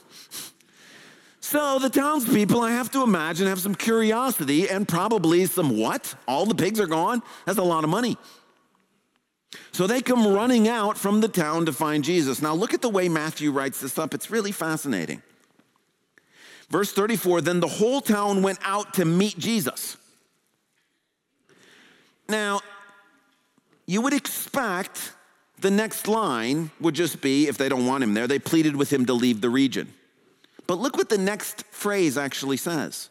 So 1.41 1.79
the 1.79 1.89
townspeople, 1.89 2.61
I 2.61 2.71
have 2.71 2.89
to 2.91 3.03
imagine, 3.03 3.47
have 3.47 3.59
some 3.59 3.75
curiosity 3.75 4.69
and 4.69 4.87
probably 4.87 5.45
some 5.47 5.77
what? 5.77 6.15
All 6.29 6.45
the 6.45 6.55
pigs 6.55 6.79
are 6.79 6.87
gone? 6.87 7.21
That's 7.45 7.57
a 7.57 7.63
lot 7.63 7.83
of 7.83 7.89
money. 7.89 8.17
So 9.73 9.85
they 9.85 10.01
come 10.01 10.25
running 10.25 10.69
out 10.69 10.97
from 10.97 11.19
the 11.19 11.27
town 11.27 11.65
to 11.65 11.73
find 11.73 12.05
Jesus. 12.05 12.41
Now 12.41 12.55
look 12.55 12.73
at 12.73 12.81
the 12.81 12.87
way 12.87 13.09
Matthew 13.09 13.51
writes 13.51 13.81
this 13.81 13.99
up. 13.99 14.13
It's 14.13 14.31
really 14.31 14.53
fascinating. 14.53 15.23
Verse 16.69 16.93
34 16.93 17.41
Then 17.41 17.59
the 17.59 17.67
whole 17.67 17.99
town 17.99 18.43
went 18.43 18.59
out 18.63 18.93
to 18.93 19.03
meet 19.03 19.37
Jesus. 19.37 19.97
Now, 22.31 22.61
you 23.85 24.01
would 24.01 24.13
expect 24.13 25.11
the 25.59 25.69
next 25.69 26.07
line 26.07 26.71
would 26.79 26.95
just 26.95 27.21
be 27.21 27.47
if 27.47 27.57
they 27.57 27.67
don't 27.67 27.85
want 27.85 28.03
him 28.03 28.13
there, 28.13 28.25
they 28.25 28.39
pleaded 28.39 28.75
with 28.75 28.91
him 28.91 29.05
to 29.07 29.13
leave 29.13 29.41
the 29.41 29.49
region. 29.49 29.93
But 30.65 30.79
look 30.79 30.95
what 30.95 31.09
the 31.09 31.17
next 31.17 31.65
phrase 31.71 32.17
actually 32.17 32.55
says. 32.55 33.09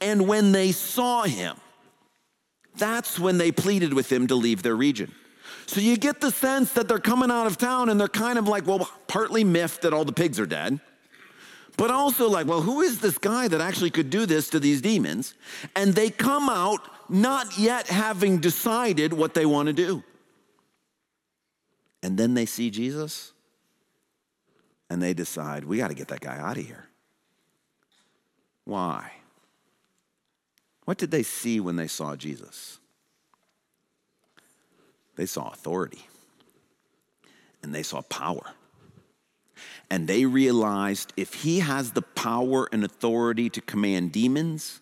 And 0.00 0.26
when 0.26 0.50
they 0.50 0.72
saw 0.72 1.22
him, 1.22 1.56
that's 2.76 3.20
when 3.20 3.38
they 3.38 3.52
pleaded 3.52 3.94
with 3.94 4.10
him 4.10 4.26
to 4.26 4.34
leave 4.34 4.64
their 4.64 4.74
region. 4.74 5.12
So 5.66 5.80
you 5.80 5.96
get 5.96 6.20
the 6.20 6.32
sense 6.32 6.72
that 6.72 6.88
they're 6.88 6.98
coming 6.98 7.30
out 7.30 7.46
of 7.46 7.56
town 7.56 7.88
and 7.88 8.00
they're 8.00 8.08
kind 8.08 8.36
of 8.36 8.48
like, 8.48 8.66
well, 8.66 8.90
partly 9.06 9.44
miffed 9.44 9.82
that 9.82 9.92
all 9.92 10.04
the 10.04 10.12
pigs 10.12 10.40
are 10.40 10.46
dead, 10.46 10.80
but 11.76 11.90
also 11.90 12.28
like, 12.28 12.46
well, 12.46 12.60
who 12.60 12.80
is 12.80 13.00
this 13.00 13.18
guy 13.18 13.48
that 13.48 13.60
actually 13.60 13.90
could 13.90 14.10
do 14.10 14.26
this 14.26 14.50
to 14.50 14.60
these 14.60 14.80
demons? 14.80 15.34
And 15.74 15.94
they 15.94 16.10
come 16.10 16.48
out 16.48 16.80
not 17.08 17.58
yet 17.58 17.88
having 17.88 18.38
decided 18.38 19.12
what 19.12 19.34
they 19.34 19.46
want 19.46 19.66
to 19.66 19.72
do. 19.72 20.02
And 22.02 22.18
then 22.18 22.34
they 22.34 22.46
see 22.46 22.70
Jesus 22.70 23.32
and 24.90 25.02
they 25.02 25.14
decide, 25.14 25.64
we 25.64 25.78
got 25.78 25.88
to 25.88 25.94
get 25.94 26.08
that 26.08 26.20
guy 26.20 26.36
out 26.38 26.58
of 26.58 26.66
here. 26.66 26.88
Why? 28.64 29.12
What 30.84 30.98
did 30.98 31.10
they 31.10 31.22
see 31.22 31.60
when 31.60 31.76
they 31.76 31.86
saw 31.86 32.16
Jesus? 32.16 32.78
They 35.16 35.26
saw 35.26 35.50
authority 35.50 36.06
and 37.62 37.74
they 37.74 37.82
saw 37.82 38.02
power. 38.02 38.52
And 39.90 40.08
they 40.08 40.24
realized 40.24 41.12
if 41.16 41.34
he 41.34 41.60
has 41.60 41.92
the 41.92 42.02
power 42.02 42.68
and 42.72 42.84
authority 42.84 43.50
to 43.50 43.60
command 43.60 44.12
demons, 44.12 44.80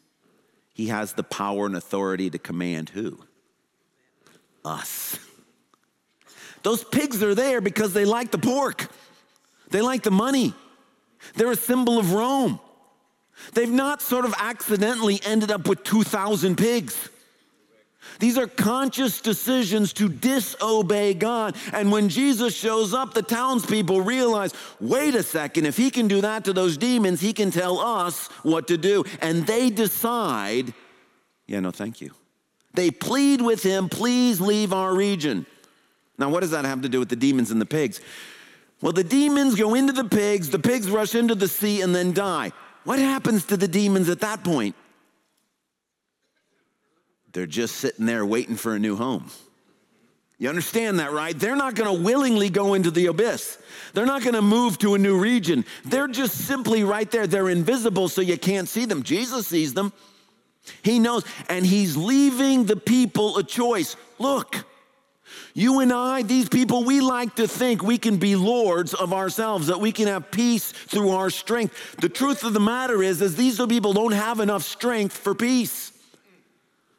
he 0.73 0.87
has 0.87 1.15
the 1.15 1.25
power 1.25 1.67
and 1.67 1.77
authority 1.77 2.31
to 2.31 2.39
command 2.39 2.91
who? 2.91 3.19
Us. 4.65 5.19
Those 6.63 6.85
pigs 6.85 7.23
are 7.23 7.35
there 7.35 7.61
because 7.61 7.93
they 7.93 8.05
like 8.05 8.31
the 8.31 8.39
pork, 8.39 8.89
they 9.71 9.81
like 9.81 10.03
the 10.03 10.11
money, 10.11 10.55
they're 11.35 11.51
a 11.51 11.57
symbol 11.57 11.99
of 11.99 12.13
Rome. 12.13 12.61
They've 13.55 13.71
not 13.71 14.03
sort 14.03 14.25
of 14.27 14.35
accidentally 14.39 15.21
ended 15.25 15.51
up 15.51 15.67
with 15.67 15.83
2,000 15.85 16.57
pigs. 16.57 17.09
These 18.19 18.37
are 18.37 18.47
conscious 18.47 19.21
decisions 19.21 19.93
to 19.95 20.09
disobey 20.09 21.15
God. 21.15 21.57
And 21.73 21.93
when 21.93 22.09
Jesus 22.09 22.55
shows 22.55 22.93
up, 22.93 23.15
the 23.15 23.23
townspeople 23.23 24.01
realize 24.01 24.53
wait 24.81 25.15
a 25.15 25.23
second, 25.23 25.67
if 25.67 25.77
he 25.77 25.91
can 25.91 26.09
do 26.09 26.21
that 26.21 26.45
to 26.45 26.53
those 26.53 26.77
demons, 26.77 27.21
he 27.21 27.33
can 27.33 27.51
tell 27.51 27.79
us 27.79 28.29
what 28.43 28.69
to 28.69 28.77
do. 28.77 29.05
And 29.21 29.47
they 29.47 29.71
decide, 29.71 30.75
yeah, 31.47 31.61
no, 31.61 31.71
thank 31.71 32.01
you. 32.01 32.13
They 32.75 32.91
plead 32.91 33.41
with 33.41 33.63
him, 33.63 33.89
please 33.89 34.41
leave 34.41 34.73
our 34.73 34.95
region. 34.95 35.47
Now, 36.19 36.29
what 36.29 36.41
does 36.41 36.51
that 36.51 36.65
have 36.65 36.83
to 36.83 36.89
do 36.89 36.99
with 36.99 37.09
the 37.09 37.17
demons 37.17 37.51
and 37.51 37.61
the 37.61 37.67
pigs? 37.67 38.01
Well, 38.83 38.93
the 38.93 39.05
demons 39.05 39.57
go 39.57 39.75
into 39.75 39.93
the 39.93 40.05
pigs, 40.05 40.51
the 40.51 40.59
pigs 40.59 40.91
rush 40.91 41.15
into 41.15 41.35
the 41.35 41.49
sea 41.49 41.83
and 41.83 41.95
then 41.95 42.13
die. 42.13 42.53
What 42.85 42.99
happens 42.99 43.45
to 43.47 43.57
the 43.57 43.69
demons 43.69 44.09
at 44.09 44.21
that 44.21 44.43
point? 44.43 44.75
They're 47.33 47.47
just 47.47 47.77
sitting 47.77 48.07
there 48.07 48.27
waiting 48.27 48.57
for 48.57 48.75
a 48.75 48.79
new 48.79 48.97
home. 48.97 49.31
You 50.39 50.49
understand 50.49 51.01
that, 51.01 51.13
right? 51.13 51.39
They're 51.39 51.55
not 51.55 51.75
going 51.75 51.95
to 51.95 52.03
willingly 52.03 52.49
go 52.49 52.73
into 52.73 52.91
the 52.91 53.07
abyss. 53.07 53.59
They're 53.93 54.07
not 54.07 54.23
going 54.23 54.35
to 54.35 54.43
move 54.43 54.79
to 54.79 54.95
a 54.95 54.99
new 54.99 55.19
region. 55.19 55.67
They're 55.85 56.09
just 56.09 56.47
simply 56.47 56.83
right 56.83 57.11
there. 57.11 57.27
They're 57.27 57.51
invisible, 57.51 58.09
so 58.09 58.23
you 58.23 58.39
can't 58.39 58.67
see 58.67 58.87
them. 58.87 59.03
Jesus 59.03 59.47
sees 59.47 59.75
them. 59.75 59.93
He 60.83 60.99
knows, 60.99 61.25
and 61.49 61.65
He's 61.67 61.97
leaving 61.97 62.65
the 62.65 62.77
people 62.77 63.37
a 63.37 63.45
choice. 63.45 63.97
Look, 64.19 64.65
you 65.53 65.81
and 65.81 65.93
I, 65.93 66.23
these 66.23 66.49
people, 66.49 66.85
we 66.85 67.01
like 67.03 67.37
to 67.37 67.47
think 67.47 67.83
we 67.83 67.99
can 67.99 68.17
be 68.17 68.35
lords 68.35 68.95
of 68.95 69.13
ourselves, 69.13 69.67
that 69.67 69.81
we 69.81 69.93
can 69.93 70.07
have 70.07 70.31
peace 70.31 70.73
through 70.73 71.11
our 71.11 71.29
strength. 71.29 71.97
The 71.97 72.09
truth 72.09 72.45
of 72.45 72.55
the 72.55 72.61
matter 72.61 73.03
is, 73.03 73.21
is 73.21 73.37
these 73.37 73.61
people 73.67 73.93
don't 73.93 74.13
have 74.13 74.41
enough 74.41 74.63
strength 74.63 75.17
for 75.17 75.35
peace. 75.35 75.90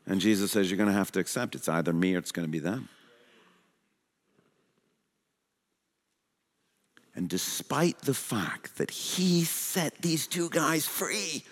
And 0.06 0.20
Jesus 0.20 0.52
says, 0.52 0.70
You're 0.70 0.78
going 0.78 0.90
to 0.90 0.96
have 0.96 1.12
to 1.14 1.20
accept 1.20 1.56
it's 1.56 1.70
either 1.70 1.94
me 1.94 2.16
or 2.16 2.20
it's 2.20 2.32
going 2.32 2.48
to 2.48 2.52
be 2.52 2.60
them. 2.60 2.90
And 7.16 7.30
despite 7.30 8.00
the 8.00 8.14
fact 8.14 8.78
that 8.78 8.90
he 8.90 9.44
set 9.44 10.02
these 10.02 10.28
two 10.28 10.50
guys 10.50 10.86
free 10.86 11.44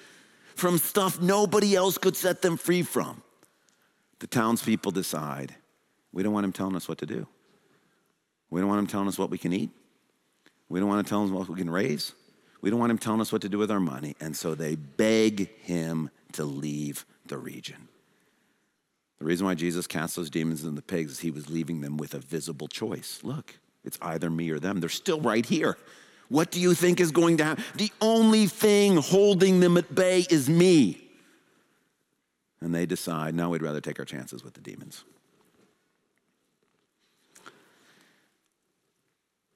from 0.56 0.78
stuff 0.78 1.22
nobody 1.22 1.76
else 1.76 1.98
could 1.98 2.16
set 2.16 2.42
them 2.42 2.58
free 2.58 2.82
from, 2.82 3.22
the 4.20 4.28
townspeople 4.28 4.92
decide 4.92 5.56
we 6.12 6.24
don't 6.24 6.34
want 6.34 6.46
him 6.46 6.52
telling 6.52 6.76
us 6.76 6.88
what 6.88 6.98
to 7.00 7.06
do. 7.06 7.28
We 8.50 8.62
don't 8.62 8.70
want 8.70 8.80
him 8.80 8.88
telling 8.88 9.08
us 9.08 9.18
what 9.18 9.30
we 9.30 9.38
can 9.38 9.54
eat. 9.54 9.70
We 10.70 10.80
don't 10.80 10.90
want 10.90 11.00
him 11.00 11.06
telling 11.06 11.28
us 11.28 11.32
what 11.32 11.50
we 11.50 11.56
can 11.56 11.70
raise. 11.70 12.14
We 12.62 12.70
don't 12.70 12.80
want 12.80 12.92
him 12.92 12.98
telling 12.98 13.22
us 13.22 13.32
what 13.32 13.42
to 13.44 13.50
do 13.50 13.58
with 13.58 13.72
our 13.72 13.80
money. 13.80 14.16
And 14.20 14.36
so 14.36 14.56
they 14.56 14.76
beg 14.76 15.50
him 15.60 16.10
to 16.34 16.44
leave 16.44 17.06
the 17.26 17.38
region. 17.38 17.88
The 19.20 19.26
reason 19.26 19.46
why 19.46 19.54
Jesus 19.54 19.86
cast 19.86 20.16
those 20.16 20.30
demons 20.30 20.64
in 20.64 20.76
the 20.76 20.82
pigs 20.82 21.14
is 21.14 21.20
he 21.20 21.32
was 21.32 21.50
leaving 21.50 21.82
them 21.82 21.98
with 21.98 22.14
a 22.14 22.20
visible 22.20 22.68
choice. 22.68 23.20
Look, 23.22 23.56
it's 23.84 23.98
either 24.02 24.30
me 24.30 24.50
or 24.50 24.60
them. 24.60 24.80
They're 24.80 24.90
still 24.90 25.20
right 25.20 25.46
here. 25.46 25.78
What 26.30 26.52
do 26.52 26.60
you 26.60 26.74
think 26.74 27.00
is 27.00 27.12
going 27.12 27.38
to 27.38 27.44
happen? 27.44 27.64
The 27.76 27.92
only 28.00 28.48
thing 28.48 28.98
holding 28.98 29.60
them 29.60 29.78
at 29.78 29.94
bay 29.94 30.26
is 30.30 30.50
me. 30.50 31.02
And 32.62 32.74
they 32.74 32.86
decide, 32.86 33.36
no, 33.36 33.50
we'd 33.50 33.62
rather 33.62 33.82
take 33.82 34.00
our 34.00 34.06
chances 34.06 34.44
with 34.44 34.54
the 34.54 34.62
demons. 34.62 35.04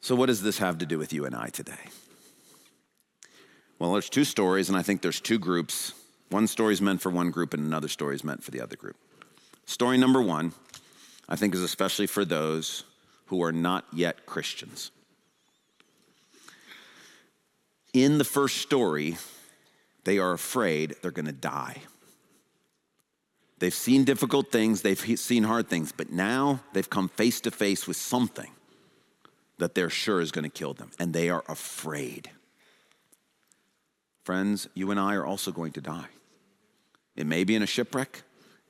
So, 0.01 0.15
what 0.15 0.25
does 0.25 0.41
this 0.41 0.57
have 0.57 0.79
to 0.79 0.85
do 0.85 0.97
with 0.97 1.13
you 1.13 1.25
and 1.25 1.33
I 1.33 1.47
today? 1.47 1.73
Well, 3.79 3.93
there's 3.93 4.09
two 4.09 4.25
stories, 4.25 4.67
and 4.67 4.77
I 4.77 4.81
think 4.81 5.01
there's 5.01 5.21
two 5.21 5.39
groups. 5.39 5.93
One 6.29 6.47
story 6.47 6.73
is 6.73 6.81
meant 6.81 7.01
for 7.01 7.09
one 7.09 7.31
group, 7.31 7.53
and 7.53 7.65
another 7.65 7.87
story 7.87 8.15
is 8.15 8.23
meant 8.23 8.43
for 8.43 8.51
the 8.51 8.59
other 8.59 8.75
group. 8.75 8.97
Story 9.65 9.97
number 9.97 10.21
one, 10.21 10.53
I 11.27 11.35
think, 11.35 11.53
is 11.55 11.61
especially 11.61 12.07
for 12.07 12.25
those 12.25 12.83
who 13.27 13.41
are 13.43 13.51
not 13.51 13.85
yet 13.93 14.25
Christians. 14.25 14.91
In 17.93 18.17
the 18.17 18.23
first 18.23 18.57
story, 18.57 19.17
they 20.03 20.17
are 20.17 20.33
afraid 20.33 20.95
they're 21.01 21.11
going 21.11 21.27
to 21.27 21.31
die. 21.31 21.77
They've 23.59 23.73
seen 23.73 24.03
difficult 24.03 24.51
things, 24.51 24.81
they've 24.81 24.99
seen 25.19 25.43
hard 25.43 25.69
things, 25.69 25.93
but 25.93 26.11
now 26.11 26.59
they've 26.73 26.89
come 26.89 27.07
face 27.07 27.39
to 27.41 27.51
face 27.51 27.87
with 27.87 27.95
something 27.95 28.51
that 29.59 29.75
they're 29.75 29.89
sure 29.89 30.19
is 30.19 30.31
going 30.31 30.43
to 30.43 30.49
kill 30.49 30.73
them, 30.73 30.91
and 30.99 31.13
they 31.13 31.29
are 31.29 31.43
afraid. 31.47 32.29
Friends, 34.25 34.67
you 34.73 34.91
and 34.91 34.99
I 34.99 35.15
are 35.15 35.25
also 35.25 35.51
going 35.51 35.71
to 35.73 35.81
die. 35.81 36.07
It 37.15 37.25
may 37.25 37.43
be 37.43 37.55
in 37.55 37.63
a 37.63 37.67
shipwreck, 37.67 38.23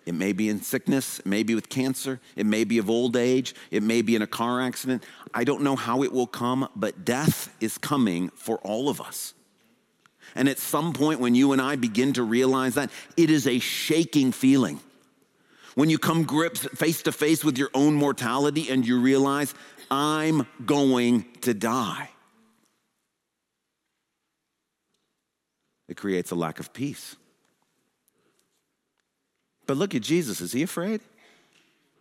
it 0.06 0.14
may 0.14 0.34
be 0.34 0.50
in 0.50 0.62
sickness, 0.62 1.20
it 1.20 1.26
may 1.26 1.44
be 1.44 1.56
with 1.56 1.70
cancer, 1.70 2.20
it 2.36 2.46
may 2.46 2.64
be 2.64 2.78
of 2.78 2.90
old 2.90 3.16
age, 3.16 3.56
it 3.72 3.84
may 3.84 4.02
be 4.02 4.16
in 4.16 4.22
a 4.22 4.28
car 4.28 4.62
accident. 4.62 5.04
I 5.34 5.44
don't 5.44 5.62
know 5.62 5.76
how 5.76 6.04
it 6.04 6.12
will 6.12 6.28
come, 6.28 6.68
but 6.76 7.06
death 7.06 7.56
is 7.60 7.78
coming 7.78 8.30
for 8.36 8.58
all 8.60 8.90
of 8.90 9.00
us. 9.00 9.34
And 10.36 10.50
at 10.50 10.58
some 10.58 10.94
point, 10.94 11.20
when 11.20 11.36
you 11.36 11.52
and 11.54 11.62
I 11.62 11.76
begin 11.76 12.14
to 12.14 12.24
realize 12.24 12.76
that, 12.76 12.90
it 13.16 13.30
is 13.30 13.48
a 13.48 13.60
shaking 13.60 14.32
feeling. 14.32 14.80
When 15.76 15.90
you 15.90 15.98
come 15.98 16.24
grips 16.24 16.66
face 16.66 17.02
to 17.04 17.12
face 17.12 17.44
with 17.44 17.58
your 17.58 17.70
own 17.74 17.94
mortality 17.94 18.70
and 18.70 18.86
you 18.86 19.00
realize, 19.00 19.54
I'm 19.90 20.48
going 20.66 21.26
to 21.42 21.54
die. 21.54 22.10
It 25.88 25.98
creates 25.98 26.32
a 26.32 26.36
lack 26.36 26.60
of 26.60 26.74
peace. 26.74 27.16
But 29.66 29.78
look 29.78 29.96
at 29.96 30.02
Jesus. 30.02 30.42
Is 30.42 30.52
he 30.52 30.64
afraid? 30.64 31.02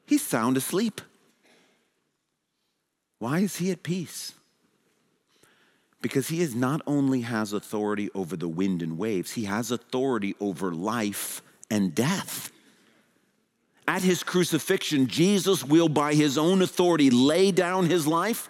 He's 0.07 0.27
sound 0.27 0.57
asleep. 0.57 1.01
Why 3.19 3.39
is 3.39 3.57
he 3.57 3.71
at 3.71 3.83
peace? 3.83 4.33
Because 6.01 6.29
he 6.29 6.41
is 6.41 6.57
not 6.57 6.83
only 6.87 7.21
has 7.21 7.53
authority 7.53 8.11
over 8.15 8.37
the 8.37 8.49
wind 8.49 8.83
and 8.83 8.99
waves, 8.99 9.33
he 9.33 9.45
has 9.45 9.71
authority 9.71 10.35
over 10.41 10.73
life 10.73 11.41
and 11.71 11.95
death. 11.95 12.51
At 13.87 14.03
his 14.03 14.25
crucifixion, 14.25 15.07
Jesus 15.07 15.65
will, 15.65 15.89
by 15.89 16.15
his 16.15 16.37
own 16.37 16.63
authority, 16.63 17.11
lay 17.11 17.53
down 17.53 17.87
his 17.87 18.07
life, 18.07 18.49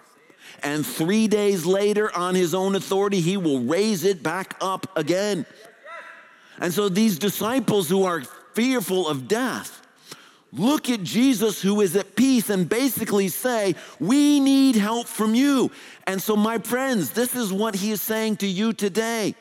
and 0.61 0.85
three 0.85 1.27
days 1.27 1.65
later, 1.65 2.15
on 2.15 2.35
his 2.35 2.53
own 2.53 2.75
authority, 2.75 3.19
he 3.19 3.37
will 3.37 3.61
raise 3.61 4.03
it 4.03 4.23
back 4.23 4.55
up 4.61 4.87
again. 4.97 5.45
And 6.59 6.73
so, 6.73 6.89
these 6.89 7.17
disciples 7.17 7.89
who 7.89 8.03
are 8.03 8.23
fearful 8.53 9.07
of 9.07 9.27
death. 9.27 9.81
Look 10.51 10.89
at 10.89 11.01
Jesus 11.01 11.61
who 11.61 11.81
is 11.81 11.95
at 11.95 12.15
peace 12.15 12.49
and 12.49 12.69
basically 12.69 13.27
say, 13.27 13.75
We 13.99 14.39
need 14.39 14.75
help 14.75 15.07
from 15.07 15.33
you. 15.33 15.71
And 16.05 16.21
so, 16.21 16.35
my 16.35 16.59
friends, 16.59 17.11
this 17.11 17.35
is 17.35 17.51
what 17.51 17.75
he 17.75 17.91
is 17.91 18.01
saying 18.01 18.37
to 18.37 18.47
you 18.47 18.71
today. 18.71 19.35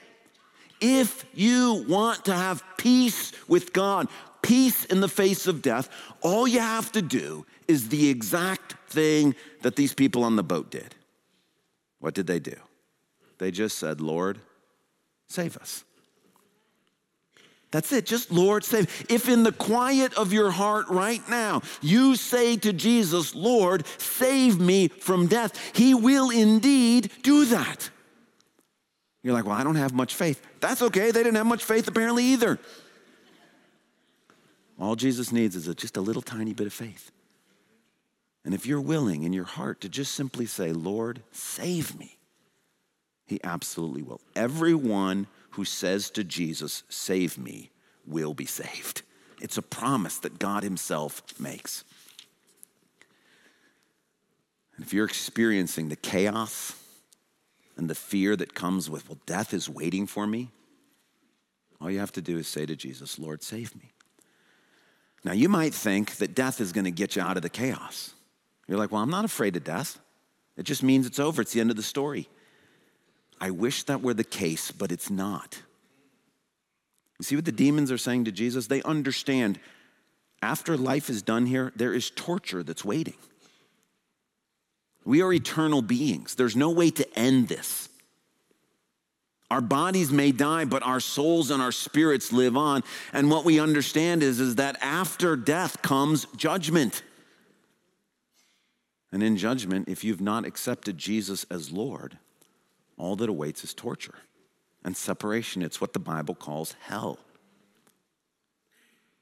If 0.81 1.27
you 1.35 1.85
want 1.87 2.25
to 2.25 2.35
have 2.35 2.65
peace 2.79 3.33
with 3.47 3.73
God, 3.73 4.09
peace 4.41 4.87
in 4.87 5.01
the 5.01 5.09
face 5.09 5.47
of 5.47 5.61
death, 5.61 5.89
all 6.23 6.49
you 6.49 6.61
have 6.61 6.91
to 6.93 7.03
do 7.03 7.47
is 7.69 7.89
the 7.89 8.09
exact 8.09 8.75
thing 8.89 9.35
that 9.61 9.77
these 9.77 9.95
people 9.95 10.25
on 10.25 10.37
the 10.37 10.43
boat 10.43 10.71
did. 10.71 10.95
What 12.01 12.15
did 12.15 12.27
they 12.27 12.41
do? 12.41 12.57
They 13.39 13.51
just 13.51 13.79
said, 13.79 14.01
Lord, 14.01 14.39
save 15.29 15.57
us. 15.57 15.85
That's 17.73 17.91
it. 17.91 18.07
Just 18.07 18.31
Lord, 18.31 18.65
save. 18.65 19.07
If 19.09 19.29
in 19.29 19.43
the 19.43 19.51
quiet 19.51 20.15
of 20.15 20.33
your 20.33 20.51
heart 20.51 20.89
right 20.89 21.27
now 21.29 21.63
you 21.81 22.15
say 22.15 22.57
to 22.59 22.73
Jesus, 22.73 23.35
Lord, 23.35 23.85
save 23.99 24.61
me 24.61 24.89
from 24.89 25.27
death, 25.27 25.59
he 25.75 25.95
will 25.95 26.31
indeed 26.31 27.11
do 27.23 27.47
that. 27.47 27.91
You're 29.23 29.33
like, 29.35 29.47
well, 29.47 29.57
I 29.57 29.65
don't 29.65 29.77
have 29.77 29.95
much 29.95 30.15
faith. 30.15 30.45
That's 30.61 30.83
okay. 30.83 31.11
They 31.11 31.23
didn't 31.23 31.37
have 31.37 31.47
much 31.47 31.65
faith 31.65 31.89
apparently 31.89 32.25
either. 32.27 32.59
All 34.79 34.95
Jesus 34.95 35.33
needs 35.33 35.57
is 35.57 35.67
a, 35.67 35.75
just 35.75 35.97
a 35.97 36.01
little 36.01 36.23
tiny 36.23 36.53
bit 36.53 36.67
of 36.67 36.73
faith. 36.73 37.11
And 38.45 38.53
if 38.53 38.67
you're 38.67 38.81
willing 38.81 39.23
in 39.23 39.33
your 39.33 39.45
heart 39.45 39.81
to 39.83 39.89
just 39.89 40.15
simply 40.15 40.45
say, 40.45 40.73
Lord, 40.73 41.23
save 41.31 41.99
me, 41.99 42.19
he 43.25 43.41
absolutely 43.45 44.03
will. 44.03 44.21
Everyone 44.35 45.29
who 45.53 45.65
says 45.65 46.11
to 46.11 46.25
Jesus, 46.25 46.83
Save 46.89 47.39
me, 47.39 47.71
will 48.07 48.35
be 48.35 48.47
saved. 48.47 49.03
It's 49.41 49.59
a 49.59 49.63
promise 49.63 50.19
that 50.19 50.39
God 50.39 50.63
Himself 50.63 51.23
makes. 51.39 51.85
And 54.77 54.85
if 54.85 54.93
you're 54.93 55.05
experiencing 55.05 55.89
the 55.89 55.97
chaos 55.97 56.75
and 57.77 57.89
the 57.89 57.95
fear 57.95 58.37
that 58.37 58.55
comes 58.55 58.89
with, 58.89 59.09
well, 59.09 59.19
death 59.27 59.53
is 59.53 59.69
waiting 59.69 60.07
for 60.07 60.27
me, 60.27 60.51
all 61.81 61.91
you 61.91 61.99
have 61.99 62.13
to 62.13 62.23
do 62.23 62.39
is 62.39 62.47
say 62.47 62.65
to 62.65 62.77
Jesus, 62.77 63.19
Lord, 63.19 63.43
save 63.43 63.75
me. 63.75 63.93
Now, 65.25 65.33
you 65.33 65.49
might 65.49 65.75
think 65.75 66.17
that 66.17 66.35
death 66.35 66.61
is 66.61 66.73
going 66.73 66.85
to 66.85 66.91
get 66.91 67.17
you 67.17 67.23
out 67.23 67.37
of 67.37 67.43
the 67.43 67.49
chaos. 67.49 68.15
You're 68.67 68.79
like, 68.79 68.93
well, 68.93 69.03
I'm 69.03 69.11
not 69.11 69.25
afraid 69.25 69.57
of 69.57 69.65
death. 69.65 69.99
It 70.57 70.65
just 70.65 70.83
means 70.83 71.07
it's 71.07 71.19
over, 71.19 71.43
it's 71.43 71.53
the 71.53 71.61
end 71.61 71.71
of 71.71 71.77
the 71.77 71.83
story. 71.83 72.29
I 73.43 73.51
wish 73.51 73.83
that 73.85 74.03
were 74.03 74.15
the 74.15 74.23
case, 74.23 74.71
but 74.71 74.93
it's 74.93 75.11
not. 75.11 75.61
You 77.19 77.25
see 77.25 77.35
what 77.35 77.45
the 77.45 77.51
demons 77.51 77.91
are 77.91 77.99
saying 77.99 78.27
to 78.27 78.33
Jesus? 78.33 78.69
They 78.69 78.83
understand 78.83 79.59
after 80.41 80.77
life 80.77 81.11
is 81.11 81.23
done 81.23 81.47
here, 81.47 81.73
there 81.75 81.93
is 81.93 82.09
torture 82.11 82.63
that's 82.63 82.85
waiting. 82.85 83.17
We 85.05 85.23
are 85.23 85.33
eternal 85.33 85.83
beings. 85.83 86.37
There's 86.37 86.55
no 86.55 86.71
way 86.71 86.91
to 86.91 87.19
end 87.19 87.49
this. 87.49 87.89
Our 89.51 89.61
bodies 89.61 90.13
may 90.13 90.31
die, 90.31 90.65
but 90.65 90.85
our 90.85 91.01
souls 91.01 91.51
and 91.51 91.61
our 91.61 91.73
spirits 91.73 92.33
live 92.33 92.57
on. 92.57 92.85
And 93.13 93.29
what 93.29 93.45
we 93.45 93.59
understand 93.59 94.23
is, 94.23 94.39
is 94.39 94.55
that 94.55 94.77
after 94.81 95.35
death 95.35 95.83
comes 95.83 96.27
judgment. 96.37 97.03
And 99.11 99.21
in 99.21 99.37
judgment, 99.37 99.89
if 99.89 100.05
you've 100.05 100.21
not 100.21 100.47
accepted 100.47 100.97
Jesus 100.97 101.45
as 101.51 101.73
Lord, 101.73 102.19
all 103.03 103.17
that 103.17 103.29
awaits 103.29 103.65
is 103.65 103.75
torture 103.75 104.15
and 104.85 104.97
separation. 104.97 105.61
It's 105.61 105.81
what 105.81 105.93
the 105.93 105.99
Bible 105.99 106.37
calls 106.37 106.77
hell. 106.83 107.19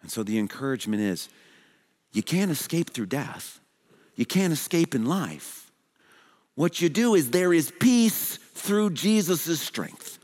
And 0.03 0.11
so 0.11 0.23
the 0.23 0.39
encouragement 0.39 1.03
is 1.03 1.31
you 2.13 2.23
can't 2.23 2.51
escape 2.51 2.91
through 2.91 3.07
death, 3.07 3.59
you 4.17 4.27
can't 4.27 4.53
escape 4.53 4.95
in 4.95 5.07
life. 5.07 5.71
What 6.57 6.83
you 6.83 6.91
do 6.91 7.15
is 7.15 7.31
there 7.31 7.55
is 7.55 7.73
peace 7.81 8.37
through 8.37 8.91
Jesus' 8.91 9.61
strength. 9.61 10.19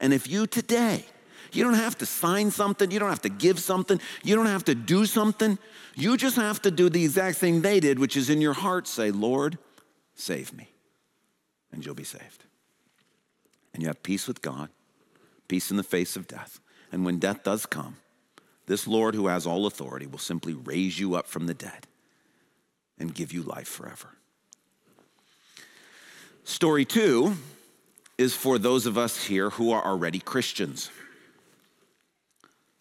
And 0.00 0.12
if 0.14 0.28
you 0.28 0.46
today, 0.46 1.04
you 1.50 1.64
don't 1.64 1.74
have 1.74 1.98
to 1.98 2.06
sign 2.06 2.52
something, 2.52 2.92
you 2.92 3.00
don't 3.00 3.08
have 3.08 3.22
to 3.22 3.28
give 3.28 3.58
something, 3.58 4.00
you 4.22 4.36
don't 4.36 4.46
have 4.46 4.64
to 4.66 4.74
do 4.76 5.04
something. 5.04 5.58
You 5.96 6.16
just 6.16 6.36
have 6.36 6.62
to 6.62 6.70
do 6.70 6.88
the 6.88 7.02
exact 7.02 7.38
thing 7.38 7.60
they 7.60 7.80
did, 7.80 7.98
which 7.98 8.16
is 8.16 8.30
in 8.30 8.40
your 8.40 8.52
heart 8.52 8.86
say, 8.86 9.10
Lord, 9.10 9.58
save 10.14 10.52
me. 10.52 10.68
And 11.72 11.84
you'll 11.84 11.96
be 11.96 12.04
saved. 12.04 12.44
And 13.72 13.82
you 13.82 13.88
have 13.88 14.02
peace 14.02 14.26
with 14.26 14.42
God, 14.42 14.68
peace 15.48 15.70
in 15.70 15.76
the 15.76 15.82
face 15.82 16.16
of 16.16 16.26
death. 16.26 16.60
And 16.92 17.04
when 17.04 17.18
death 17.18 17.44
does 17.44 17.66
come, 17.66 17.96
this 18.66 18.86
Lord 18.86 19.14
who 19.14 19.28
has 19.28 19.46
all 19.46 19.66
authority 19.66 20.06
will 20.06 20.18
simply 20.18 20.54
raise 20.54 20.98
you 20.98 21.14
up 21.14 21.26
from 21.26 21.46
the 21.46 21.54
dead 21.54 21.86
and 22.98 23.14
give 23.14 23.32
you 23.32 23.42
life 23.42 23.68
forever. 23.68 24.08
Story 26.44 26.84
two 26.84 27.36
is 28.18 28.34
for 28.34 28.58
those 28.58 28.86
of 28.86 28.98
us 28.98 29.24
here 29.24 29.50
who 29.50 29.72
are 29.72 29.84
already 29.84 30.18
Christians. 30.18 30.90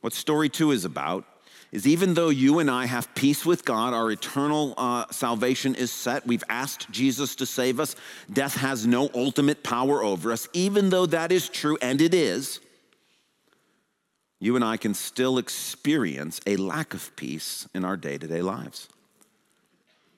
What 0.02 0.14
story 0.14 0.50
two 0.50 0.72
is 0.72 0.86
about 0.86 1.26
is 1.72 1.88
even 1.88 2.14
though 2.14 2.30
you 2.30 2.60
and 2.60 2.70
I 2.70 2.86
have 2.86 3.14
peace 3.16 3.46
with 3.46 3.64
God, 3.66 3.94
our 3.94 4.12
eternal 4.12 4.74
uh, 4.78 5.06
salvation 5.12 5.76
is 5.76 5.92
set, 5.92 6.26
we've 6.26 6.44
asked 6.50 6.90
Jesus 6.92 7.36
to 7.36 7.46
save 7.46 7.80
us, 7.80 7.96
death 8.32 8.56
has 8.56 8.88
no 8.88 9.10
ultimate 9.14 9.64
power 9.64 10.04
over 10.04 10.32
us, 10.32 10.48
even 10.54 10.90
though 10.90 11.06
that 11.06 11.32
is 11.32 11.48
true, 11.48 11.78
and 11.82 12.02
it 12.02 12.14
is, 12.14 12.60
you 14.40 14.56
and 14.56 14.66
I 14.66 14.78
can 14.78 14.94
still 14.94 15.38
experience 15.38 16.40
a 16.48 16.56
lack 16.56 16.94
of 16.94 17.16
peace 17.16 17.68
in 17.74 17.86
our 17.86 17.98
day 17.98 18.18
to 18.18 18.28
day 18.28 18.42
lives 18.42 18.90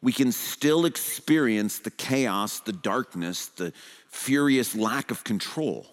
we 0.01 0.11
can 0.11 0.31
still 0.31 0.85
experience 0.85 1.79
the 1.79 1.91
chaos, 1.91 2.59
the 2.59 2.73
darkness, 2.73 3.47
the 3.47 3.71
furious 4.07 4.75
lack 4.75 5.11
of 5.11 5.23
control. 5.23 5.85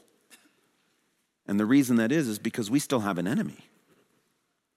And 1.47 1.61
the 1.61 1.67
reason 1.67 1.97
that 1.97 2.13
is, 2.13 2.27
is 2.29 2.39
because 2.39 2.71
we 2.71 2.79
still 2.79 3.01
have 3.01 3.19
an 3.19 3.27
enemy. 3.27 3.68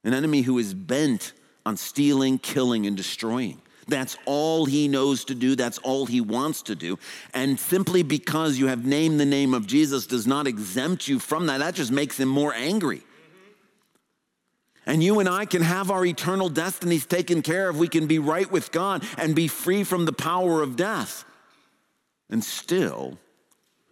An 0.04 0.14
enemy 0.14 0.42
who 0.42 0.58
is 0.58 0.74
bent 0.74 1.34
on 1.66 1.78
stealing, 1.78 2.40
killing, 2.40 2.86
and 2.86 2.98
destroying. 2.98 3.62
That's 3.88 4.18
all 4.26 4.66
he 4.66 4.88
knows 4.88 5.26
to 5.26 5.36
do. 5.36 5.56
That's 5.56 5.78
all 5.80 6.06
he 6.06 6.22
wants 6.22 6.64
to 6.64 6.76
do. 6.76 6.98
And 7.34 7.60
simply 7.60 8.04
because 8.04 8.58
you 8.58 8.68
have 8.68 8.86
named 8.86 9.20
the 9.20 9.26
name 9.26 9.54
of 9.54 9.68
Jesus 9.68 10.08
does 10.08 10.26
not 10.26 10.48
exempt 10.48 11.08
you 11.08 11.20
from 11.20 11.48
that. 11.48 11.60
That 11.60 11.76
just 11.76 11.92
makes 11.92 12.20
him 12.20 12.30
more 12.30 12.54
angry. 12.54 13.02
And 14.86 15.04
you 15.04 15.20
and 15.20 15.30
I 15.30 15.46
can 15.46 15.62
have 15.62 15.92
our 15.92 16.06
eternal 16.06 16.50
destinies 16.50 17.06
taken 17.06 17.42
care 17.42 17.70
of. 17.70 17.78
We 17.78 17.88
can 17.88 18.08
be 18.08 18.18
right 18.18 18.50
with 18.52 18.72
God 18.72 19.04
and 19.18 19.36
be 19.36 19.48
free 19.48 19.84
from 19.84 20.06
the 20.06 20.14
power 20.14 20.62
of 20.62 20.76
death 20.76 21.24
and 22.30 22.44
still 22.44 23.20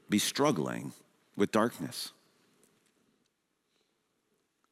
be 0.09 0.17
struggling 0.17 0.93
with 1.35 1.51
darkness. 1.51 2.11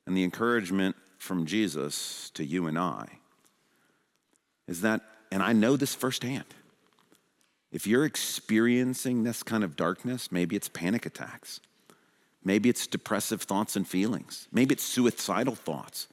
And 0.07 0.17
the 0.17 0.23
encouragement 0.23 0.95
from 1.17 1.45
Jesus 1.45 2.29
to 2.31 2.45
you 2.45 2.67
and 2.67 2.77
I 2.77 3.07
is 4.67 4.81
that, 4.81 5.01
and 5.31 5.41
I 5.41 5.53
know 5.53 5.75
this 5.75 5.95
firsthand, 5.95 6.45
if 7.71 7.85
you're 7.85 8.05
experiencing 8.05 9.23
this 9.23 9.43
kind 9.43 9.63
of 9.63 9.75
darkness, 9.75 10.31
maybe 10.31 10.55
it's 10.55 10.69
panic 10.69 11.05
attacks, 11.05 11.59
Maybe 12.47 12.69
it's 12.69 12.87
depressive 12.87 13.41
thoughts 13.41 13.75
and 13.75 13.85
feelings. 13.85 14.47
Maybe 14.53 14.73
it's 14.73 14.83
suicidal 14.83 15.55
thoughts. 15.55 16.07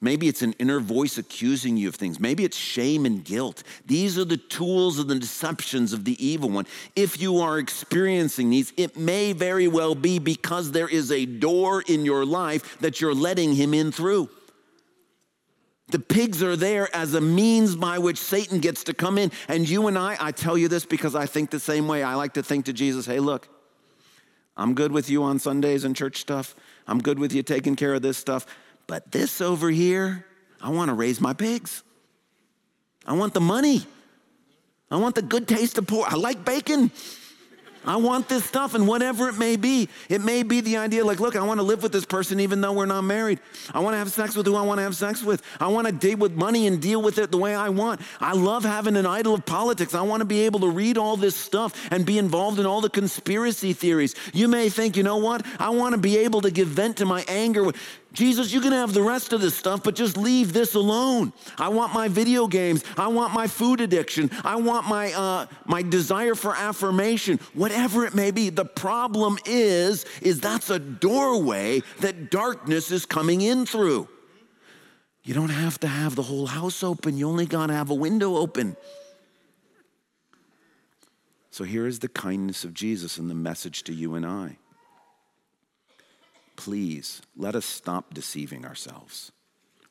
Maybe 0.00 0.28
it's 0.28 0.40
an 0.40 0.54
inner 0.60 0.78
voice 0.78 1.18
accusing 1.18 1.76
you 1.76 1.88
of 1.88 1.96
things. 1.96 2.20
Maybe 2.20 2.44
it's 2.44 2.56
shame 2.56 3.04
and 3.06 3.24
guilt. 3.24 3.64
These 3.84 4.16
are 4.16 4.24
the 4.24 4.36
tools 4.36 5.00
and 5.00 5.10
the 5.10 5.18
deceptions 5.18 5.92
of 5.92 6.04
the 6.04 6.24
evil 6.24 6.48
one. 6.48 6.66
If 6.94 7.20
you 7.20 7.38
are 7.40 7.58
experiencing 7.58 8.50
these, 8.50 8.72
it 8.76 8.96
may 8.96 9.32
very 9.32 9.66
well 9.66 9.96
be 9.96 10.20
because 10.20 10.70
there 10.70 10.88
is 10.88 11.10
a 11.10 11.26
door 11.26 11.82
in 11.82 12.04
your 12.04 12.24
life 12.24 12.78
that 12.78 13.00
you're 13.00 13.12
letting 13.12 13.56
him 13.56 13.74
in 13.74 13.90
through. 13.90 14.30
The 15.90 15.98
pigs 15.98 16.42
are 16.42 16.56
there 16.56 16.94
as 16.94 17.14
a 17.14 17.20
means 17.20 17.76
by 17.76 17.98
which 17.98 18.18
Satan 18.18 18.60
gets 18.60 18.84
to 18.84 18.94
come 18.94 19.18
in. 19.18 19.32
And 19.48 19.68
you 19.68 19.86
and 19.86 19.98
I, 19.98 20.16
I 20.20 20.32
tell 20.32 20.56
you 20.56 20.68
this 20.68 20.84
because 20.84 21.14
I 21.14 21.26
think 21.26 21.50
the 21.50 21.60
same 21.60 21.88
way. 21.88 22.02
I 22.02 22.14
like 22.14 22.34
to 22.34 22.42
think 22.42 22.66
to 22.66 22.72
Jesus, 22.72 23.06
hey, 23.06 23.20
look, 23.20 23.48
I'm 24.56 24.74
good 24.74 24.92
with 24.92 25.08
you 25.08 25.22
on 25.22 25.38
Sundays 25.38 25.84
and 25.84 25.96
church 25.96 26.18
stuff. 26.18 26.54
I'm 26.86 27.00
good 27.00 27.18
with 27.18 27.32
you 27.32 27.42
taking 27.42 27.76
care 27.76 27.94
of 27.94 28.02
this 28.02 28.18
stuff. 28.18 28.46
But 28.86 29.10
this 29.12 29.40
over 29.40 29.70
here, 29.70 30.26
I 30.60 30.70
want 30.70 30.88
to 30.88 30.94
raise 30.94 31.20
my 31.20 31.32
pigs. 31.32 31.82
I 33.06 33.14
want 33.14 33.34
the 33.34 33.40
money. 33.40 33.86
I 34.90 34.96
want 34.96 35.14
the 35.14 35.22
good 35.22 35.46
taste 35.46 35.78
of 35.78 35.86
pork. 35.86 36.12
I 36.12 36.16
like 36.16 36.44
bacon. 36.44 36.90
I 37.84 37.96
want 37.96 38.28
this 38.28 38.44
stuff, 38.44 38.74
and 38.74 38.86
whatever 38.86 39.28
it 39.28 39.38
may 39.38 39.56
be, 39.56 39.88
it 40.08 40.20
may 40.20 40.42
be 40.42 40.60
the 40.60 40.76
idea 40.76 41.04
like, 41.04 41.18
look, 41.18 41.34
I 41.34 41.42
want 41.42 41.58
to 41.60 41.64
live 41.64 41.82
with 41.82 41.92
this 41.92 42.04
person 42.04 42.40
even 42.40 42.60
though 42.60 42.72
we're 42.72 42.86
not 42.86 43.02
married. 43.02 43.40
I 43.72 43.80
want 43.80 43.94
to 43.94 43.98
have 43.98 44.10
sex 44.10 44.36
with 44.36 44.46
who 44.46 44.54
I 44.54 44.62
want 44.62 44.78
to 44.78 44.82
have 44.82 44.96
sex 44.96 45.22
with. 45.22 45.42
I 45.58 45.68
want 45.68 45.86
to 45.86 45.92
deal 45.92 46.18
with 46.18 46.32
money 46.32 46.66
and 46.66 46.80
deal 46.80 47.00
with 47.00 47.18
it 47.18 47.30
the 47.30 47.38
way 47.38 47.54
I 47.54 47.70
want. 47.70 48.00
I 48.20 48.32
love 48.32 48.64
having 48.64 48.96
an 48.96 49.06
idol 49.06 49.34
of 49.34 49.46
politics. 49.46 49.94
I 49.94 50.02
want 50.02 50.20
to 50.20 50.26
be 50.26 50.40
able 50.40 50.60
to 50.60 50.68
read 50.68 50.98
all 50.98 51.16
this 51.16 51.36
stuff 51.36 51.88
and 51.90 52.04
be 52.04 52.18
involved 52.18 52.58
in 52.58 52.66
all 52.66 52.80
the 52.80 52.90
conspiracy 52.90 53.72
theories. 53.72 54.14
You 54.34 54.48
may 54.48 54.68
think, 54.68 54.96
you 54.96 55.02
know 55.02 55.16
what? 55.16 55.44
I 55.58 55.70
want 55.70 55.94
to 55.94 56.00
be 56.00 56.18
able 56.18 56.42
to 56.42 56.50
give 56.50 56.68
vent 56.68 56.98
to 56.98 57.06
my 57.06 57.24
anger. 57.28 57.72
Jesus, 58.12 58.52
you 58.52 58.60
can 58.60 58.72
have 58.72 58.92
the 58.92 59.02
rest 59.02 59.32
of 59.32 59.40
this 59.40 59.54
stuff, 59.54 59.82
but 59.84 59.94
just 59.94 60.16
leave 60.16 60.52
this 60.52 60.74
alone. 60.74 61.32
I 61.58 61.68
want 61.68 61.94
my 61.94 62.08
video 62.08 62.46
games. 62.46 62.84
I 62.96 63.08
want 63.08 63.32
my 63.32 63.46
food 63.46 63.80
addiction. 63.80 64.30
I 64.44 64.56
want 64.56 64.88
my, 64.88 65.12
uh, 65.12 65.46
my 65.66 65.82
desire 65.82 66.34
for 66.34 66.54
affirmation, 66.56 67.38
whatever 67.54 68.04
it 68.04 68.14
may 68.14 68.32
be. 68.32 68.50
The 68.50 68.64
problem 68.64 69.38
is, 69.46 70.04
is 70.22 70.40
that's 70.40 70.70
a 70.70 70.78
doorway 70.78 71.82
that 72.00 72.30
darkness 72.30 72.90
is 72.90 73.06
coming 73.06 73.42
in 73.42 73.64
through. 73.64 74.08
You 75.22 75.34
don't 75.34 75.50
have 75.50 75.78
to 75.80 75.86
have 75.86 76.16
the 76.16 76.22
whole 76.22 76.46
house 76.46 76.82
open. 76.82 77.16
You 77.16 77.28
only 77.28 77.46
got 77.46 77.66
to 77.66 77.74
have 77.74 77.90
a 77.90 77.94
window 77.94 78.36
open. 78.36 78.76
So 81.50 81.64
here 81.64 81.86
is 81.86 81.98
the 81.98 82.08
kindness 82.08 82.64
of 82.64 82.74
Jesus 82.74 83.18
and 83.18 83.30
the 83.30 83.34
message 83.34 83.82
to 83.84 83.92
you 83.92 84.14
and 84.14 84.24
I 84.24 84.56
please 86.60 87.22
let 87.38 87.54
us 87.54 87.64
stop 87.64 88.12
deceiving 88.12 88.66
ourselves. 88.66 89.32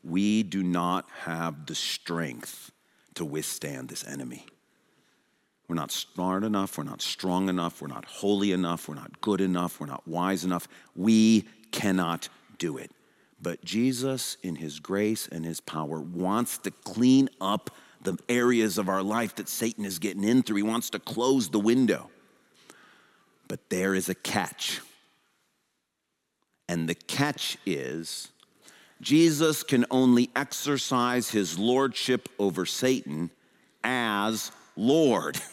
We 0.03 0.43
do 0.43 0.61
not 0.61 1.07
have 1.21 1.65
the 1.65 1.73
strength 1.73 2.71
to 3.15 3.25
withstand 3.25 3.89
this 3.89 4.07
enemy. 4.07 4.45
We're 5.67 5.77
not 5.77 5.91
smart 5.91 6.43
enough, 6.43 6.77
we're 6.77 6.83
not 6.83 7.01
strong 7.01 7.49
enough, 7.49 7.81
we're 7.81 7.87
not 7.87 8.05
holy 8.05 8.51
enough, 8.51 8.87
we're 8.87 8.93
not 8.93 9.19
good 9.19 9.41
enough, 9.41 9.79
we're 9.79 9.87
not 9.87 10.07
wise 10.07 10.45
enough. 10.45 10.67
We 10.95 11.45
cannot 11.71 12.29
do 12.59 12.77
it. 12.77 12.91
But 13.41 13.65
Jesus, 13.65 14.37
in 14.43 14.55
his 14.55 14.79
grace 14.79 15.27
and 15.27 15.43
his 15.43 15.59
power, 15.59 15.99
wants 15.99 16.59
to 16.59 16.71
clean 16.71 17.29
up 17.41 17.71
the 18.03 18.15
areas 18.29 18.77
of 18.77 18.89
our 18.89 19.01
life 19.01 19.33
that 19.37 19.49
Satan 19.49 19.85
is 19.85 19.97
getting 19.97 20.23
in 20.23 20.43
through. 20.43 20.57
He 20.57 20.63
wants 20.63 20.91
to 20.91 20.99
close 20.99 21.49
the 21.49 21.59
window. 21.59 22.11
But 23.47 23.71
there 23.71 23.95
is 23.95 24.07
a 24.07 24.15
catch. 24.15 24.81
And 26.69 26.87
the 26.87 26.93
catch 26.93 27.57
is 27.65 28.29
Jesus 29.01 29.63
can 29.63 29.87
only 29.89 30.29
exercise 30.35 31.31
his 31.31 31.57
lordship 31.57 32.29
over 32.37 32.65
Satan 32.65 33.31
as 33.83 34.53
Lord. 34.77 35.41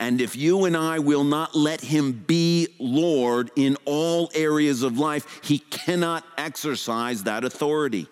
And 0.00 0.20
if 0.20 0.36
you 0.36 0.64
and 0.64 0.76
I 0.76 1.00
will 1.00 1.24
not 1.24 1.56
let 1.56 1.80
him 1.80 2.12
be 2.12 2.68
Lord 2.78 3.50
in 3.56 3.76
all 3.84 4.30
areas 4.32 4.84
of 4.84 4.96
life, 4.96 5.40
he 5.42 5.58
cannot 5.58 6.24
exercise 6.36 7.24
that 7.24 7.42
authority. 7.42 8.06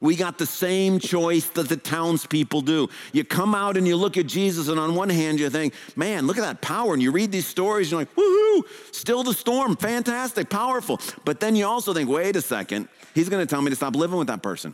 We 0.00 0.14
got 0.14 0.38
the 0.38 0.46
same 0.46 1.00
choice 1.00 1.46
that 1.50 1.68
the 1.68 1.76
townspeople 1.76 2.60
do. 2.60 2.88
You 3.12 3.24
come 3.24 3.52
out 3.52 3.76
and 3.76 3.86
you 3.86 3.96
look 3.96 4.16
at 4.16 4.26
Jesus, 4.26 4.68
and 4.68 4.78
on 4.78 4.94
one 4.94 5.08
hand, 5.08 5.40
you 5.40 5.50
think, 5.50 5.74
man, 5.96 6.26
look 6.26 6.38
at 6.38 6.42
that 6.42 6.60
power. 6.60 6.92
And 6.92 7.02
you 7.02 7.10
read 7.10 7.32
these 7.32 7.48
stories, 7.48 7.92
and 7.92 7.92
you're 7.92 8.00
like, 8.02 8.14
woohoo, 8.14 8.94
still 8.94 9.24
the 9.24 9.34
storm, 9.34 9.74
fantastic, 9.74 10.48
powerful. 10.48 11.00
But 11.24 11.40
then 11.40 11.56
you 11.56 11.66
also 11.66 11.92
think, 11.92 12.08
wait 12.08 12.36
a 12.36 12.42
second, 12.42 12.88
he's 13.12 13.28
gonna 13.28 13.46
tell 13.46 13.60
me 13.60 13.70
to 13.70 13.76
stop 13.76 13.96
living 13.96 14.18
with 14.18 14.28
that 14.28 14.40
person. 14.40 14.72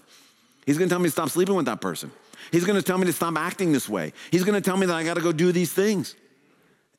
He's 0.66 0.76
gonna 0.76 0.90
tell 0.90 0.98
me 0.98 1.06
to 1.06 1.12
stop 1.12 1.30
sleeping 1.30 1.54
with 1.54 1.66
that 1.66 1.80
person. 1.80 2.10
He's 2.52 2.64
gonna 2.64 2.82
tell 2.82 2.98
me 2.98 3.06
to 3.06 3.12
stop 3.12 3.36
acting 3.38 3.72
this 3.72 3.88
way. 3.88 4.12
He's 4.30 4.44
gonna 4.44 4.60
tell 4.60 4.76
me 4.76 4.86
that 4.86 4.94
I 4.94 5.04
gotta 5.04 5.22
go 5.22 5.32
do 5.32 5.52
these 5.52 5.72
things. 5.72 6.16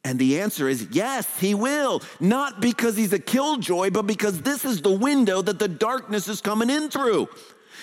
And 0.03 0.17
the 0.17 0.39
answer 0.41 0.67
is 0.67 0.87
yes, 0.91 1.27
he 1.39 1.53
will. 1.53 2.01
Not 2.19 2.59
because 2.59 2.95
he's 2.95 3.13
a 3.13 3.19
killjoy, 3.19 3.91
but 3.91 4.03
because 4.03 4.41
this 4.41 4.65
is 4.65 4.81
the 4.81 4.91
window 4.91 5.43
that 5.43 5.59
the 5.59 5.67
darkness 5.67 6.27
is 6.27 6.41
coming 6.41 6.71
in 6.71 6.89
through. 6.89 7.27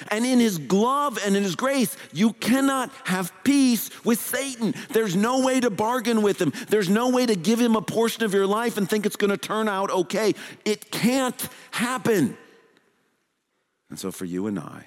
And 0.09 0.25
in 0.25 0.41
his 0.41 0.59
glove 0.59 1.19
and 1.25 1.37
in 1.37 1.43
his 1.43 1.57
grace, 1.57 1.97
you 2.13 2.33
cannot 2.35 2.91
have 3.05 3.33
peace 3.45 3.91
with 4.05 4.21
Satan. 4.21 4.75
There's 4.91 5.17
no 5.17 5.41
way 5.41 5.61
to 5.61 5.71
bargain 5.71 6.23
with 6.23 6.41
him. 6.41 6.53
There's 6.69 6.89
no 6.89 7.11
way 7.11 7.27
to 7.27 7.35
give 7.35 7.61
him 7.61 7.77
a 7.77 7.83
portion 7.83 8.25
of 8.25 8.35
your 8.35 8.47
life 8.47 8.77
and 8.77 8.89
think 8.89 9.07
it's 9.07 9.17
going 9.17 9.31
to 9.31 9.37
turn 9.37 9.69
out 9.69 9.91
okay. 9.91 10.35
It 10.65 10.91
can't 10.91 11.49
happen. 11.71 12.37
And 13.91 13.99
so, 13.99 14.11
for 14.11 14.25
you 14.25 14.47
and 14.47 14.59
I, 14.59 14.87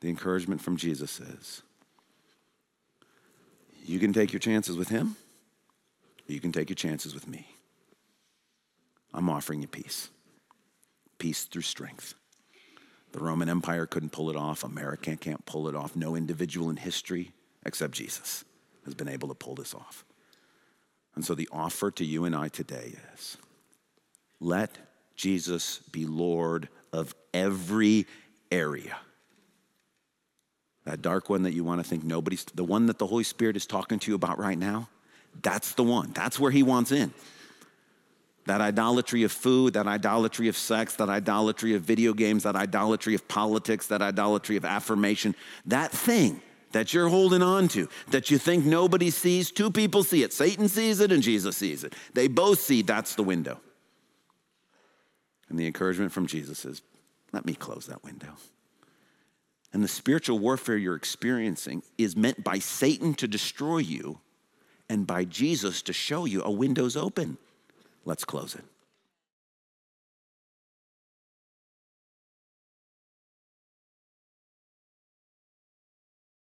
the 0.00 0.08
encouragement 0.08 0.60
from 0.60 0.76
Jesus 0.76 1.18
is 1.18 1.62
you 3.84 3.98
can 3.98 4.12
take 4.12 4.32
your 4.32 4.40
chances 4.40 4.76
with 4.76 4.88
him, 4.88 5.16
you 6.26 6.40
can 6.40 6.52
take 6.52 6.68
your 6.68 6.76
chances 6.76 7.14
with 7.14 7.26
me. 7.26 7.46
I'm 9.14 9.28
offering 9.28 9.60
you 9.60 9.68
peace, 9.68 10.10
peace 11.18 11.44
through 11.44 11.62
strength. 11.62 12.14
The 13.12 13.20
Roman 13.20 13.48
Empire 13.48 13.86
couldn't 13.86 14.10
pull 14.10 14.30
it 14.30 14.36
off. 14.36 14.64
America 14.64 15.16
can't 15.16 15.44
pull 15.44 15.68
it 15.68 15.76
off. 15.76 15.94
No 15.94 16.16
individual 16.16 16.70
in 16.70 16.76
history 16.76 17.32
except 17.64 17.92
Jesus 17.92 18.44
has 18.84 18.94
been 18.94 19.08
able 19.08 19.28
to 19.28 19.34
pull 19.34 19.54
this 19.54 19.74
off. 19.74 20.04
And 21.14 21.24
so 21.24 21.34
the 21.34 21.48
offer 21.52 21.90
to 21.92 22.04
you 22.04 22.24
and 22.24 22.34
I 22.34 22.48
today 22.48 22.94
is 23.14 23.36
let 24.40 24.76
Jesus 25.14 25.78
be 25.92 26.06
Lord 26.06 26.68
of 26.92 27.14
every 27.34 28.06
area. 28.50 28.96
That 30.84 31.02
dark 31.02 31.30
one 31.30 31.42
that 31.42 31.52
you 31.52 31.62
want 31.64 31.82
to 31.82 31.88
think 31.88 32.02
nobody's, 32.02 32.44
the 32.44 32.64
one 32.64 32.86
that 32.86 32.98
the 32.98 33.06
Holy 33.06 33.24
Spirit 33.24 33.56
is 33.56 33.66
talking 33.66 33.98
to 34.00 34.10
you 34.10 34.14
about 34.14 34.38
right 34.38 34.58
now, 34.58 34.88
that's 35.42 35.74
the 35.74 35.84
one. 35.84 36.12
That's 36.12 36.40
where 36.40 36.50
He 36.50 36.62
wants 36.62 36.92
in. 36.92 37.12
That 38.46 38.60
idolatry 38.60 39.22
of 39.22 39.30
food, 39.30 39.74
that 39.74 39.86
idolatry 39.86 40.48
of 40.48 40.56
sex, 40.56 40.96
that 40.96 41.08
idolatry 41.08 41.74
of 41.74 41.82
video 41.82 42.12
games, 42.12 42.42
that 42.42 42.56
idolatry 42.56 43.14
of 43.14 43.28
politics, 43.28 43.86
that 43.86 44.02
idolatry 44.02 44.56
of 44.56 44.64
affirmation, 44.64 45.36
that 45.66 45.92
thing 45.92 46.40
that 46.72 46.92
you're 46.92 47.08
holding 47.08 47.42
on 47.42 47.68
to, 47.68 47.88
that 48.08 48.30
you 48.30 48.38
think 48.38 48.64
nobody 48.64 49.10
sees, 49.10 49.50
two 49.50 49.70
people 49.70 50.02
see 50.02 50.22
it. 50.22 50.32
Satan 50.32 50.68
sees 50.68 51.00
it 51.00 51.12
and 51.12 51.22
Jesus 51.22 51.56
sees 51.56 51.84
it. 51.84 51.94
They 52.14 52.28
both 52.28 52.58
see 52.58 52.82
that's 52.82 53.14
the 53.14 53.22
window. 53.22 53.60
And 55.48 55.58
the 55.58 55.66
encouragement 55.66 56.12
from 56.12 56.26
Jesus 56.26 56.64
is 56.64 56.82
let 57.32 57.44
me 57.44 57.54
close 57.54 57.86
that 57.86 58.02
window. 58.02 58.34
And 59.72 59.82
the 59.82 59.88
spiritual 59.88 60.38
warfare 60.38 60.76
you're 60.76 60.96
experiencing 60.96 61.82
is 61.96 62.16
meant 62.16 62.44
by 62.44 62.58
Satan 62.58 63.14
to 63.14 63.28
destroy 63.28 63.78
you 63.78 64.20
and 64.88 65.06
by 65.06 65.24
Jesus 65.24 65.80
to 65.82 65.92
show 65.92 66.26
you 66.26 66.42
a 66.42 66.50
window's 66.50 66.96
open. 66.96 67.38
Let's 68.04 68.24
close 68.24 68.54
it. 68.54 68.71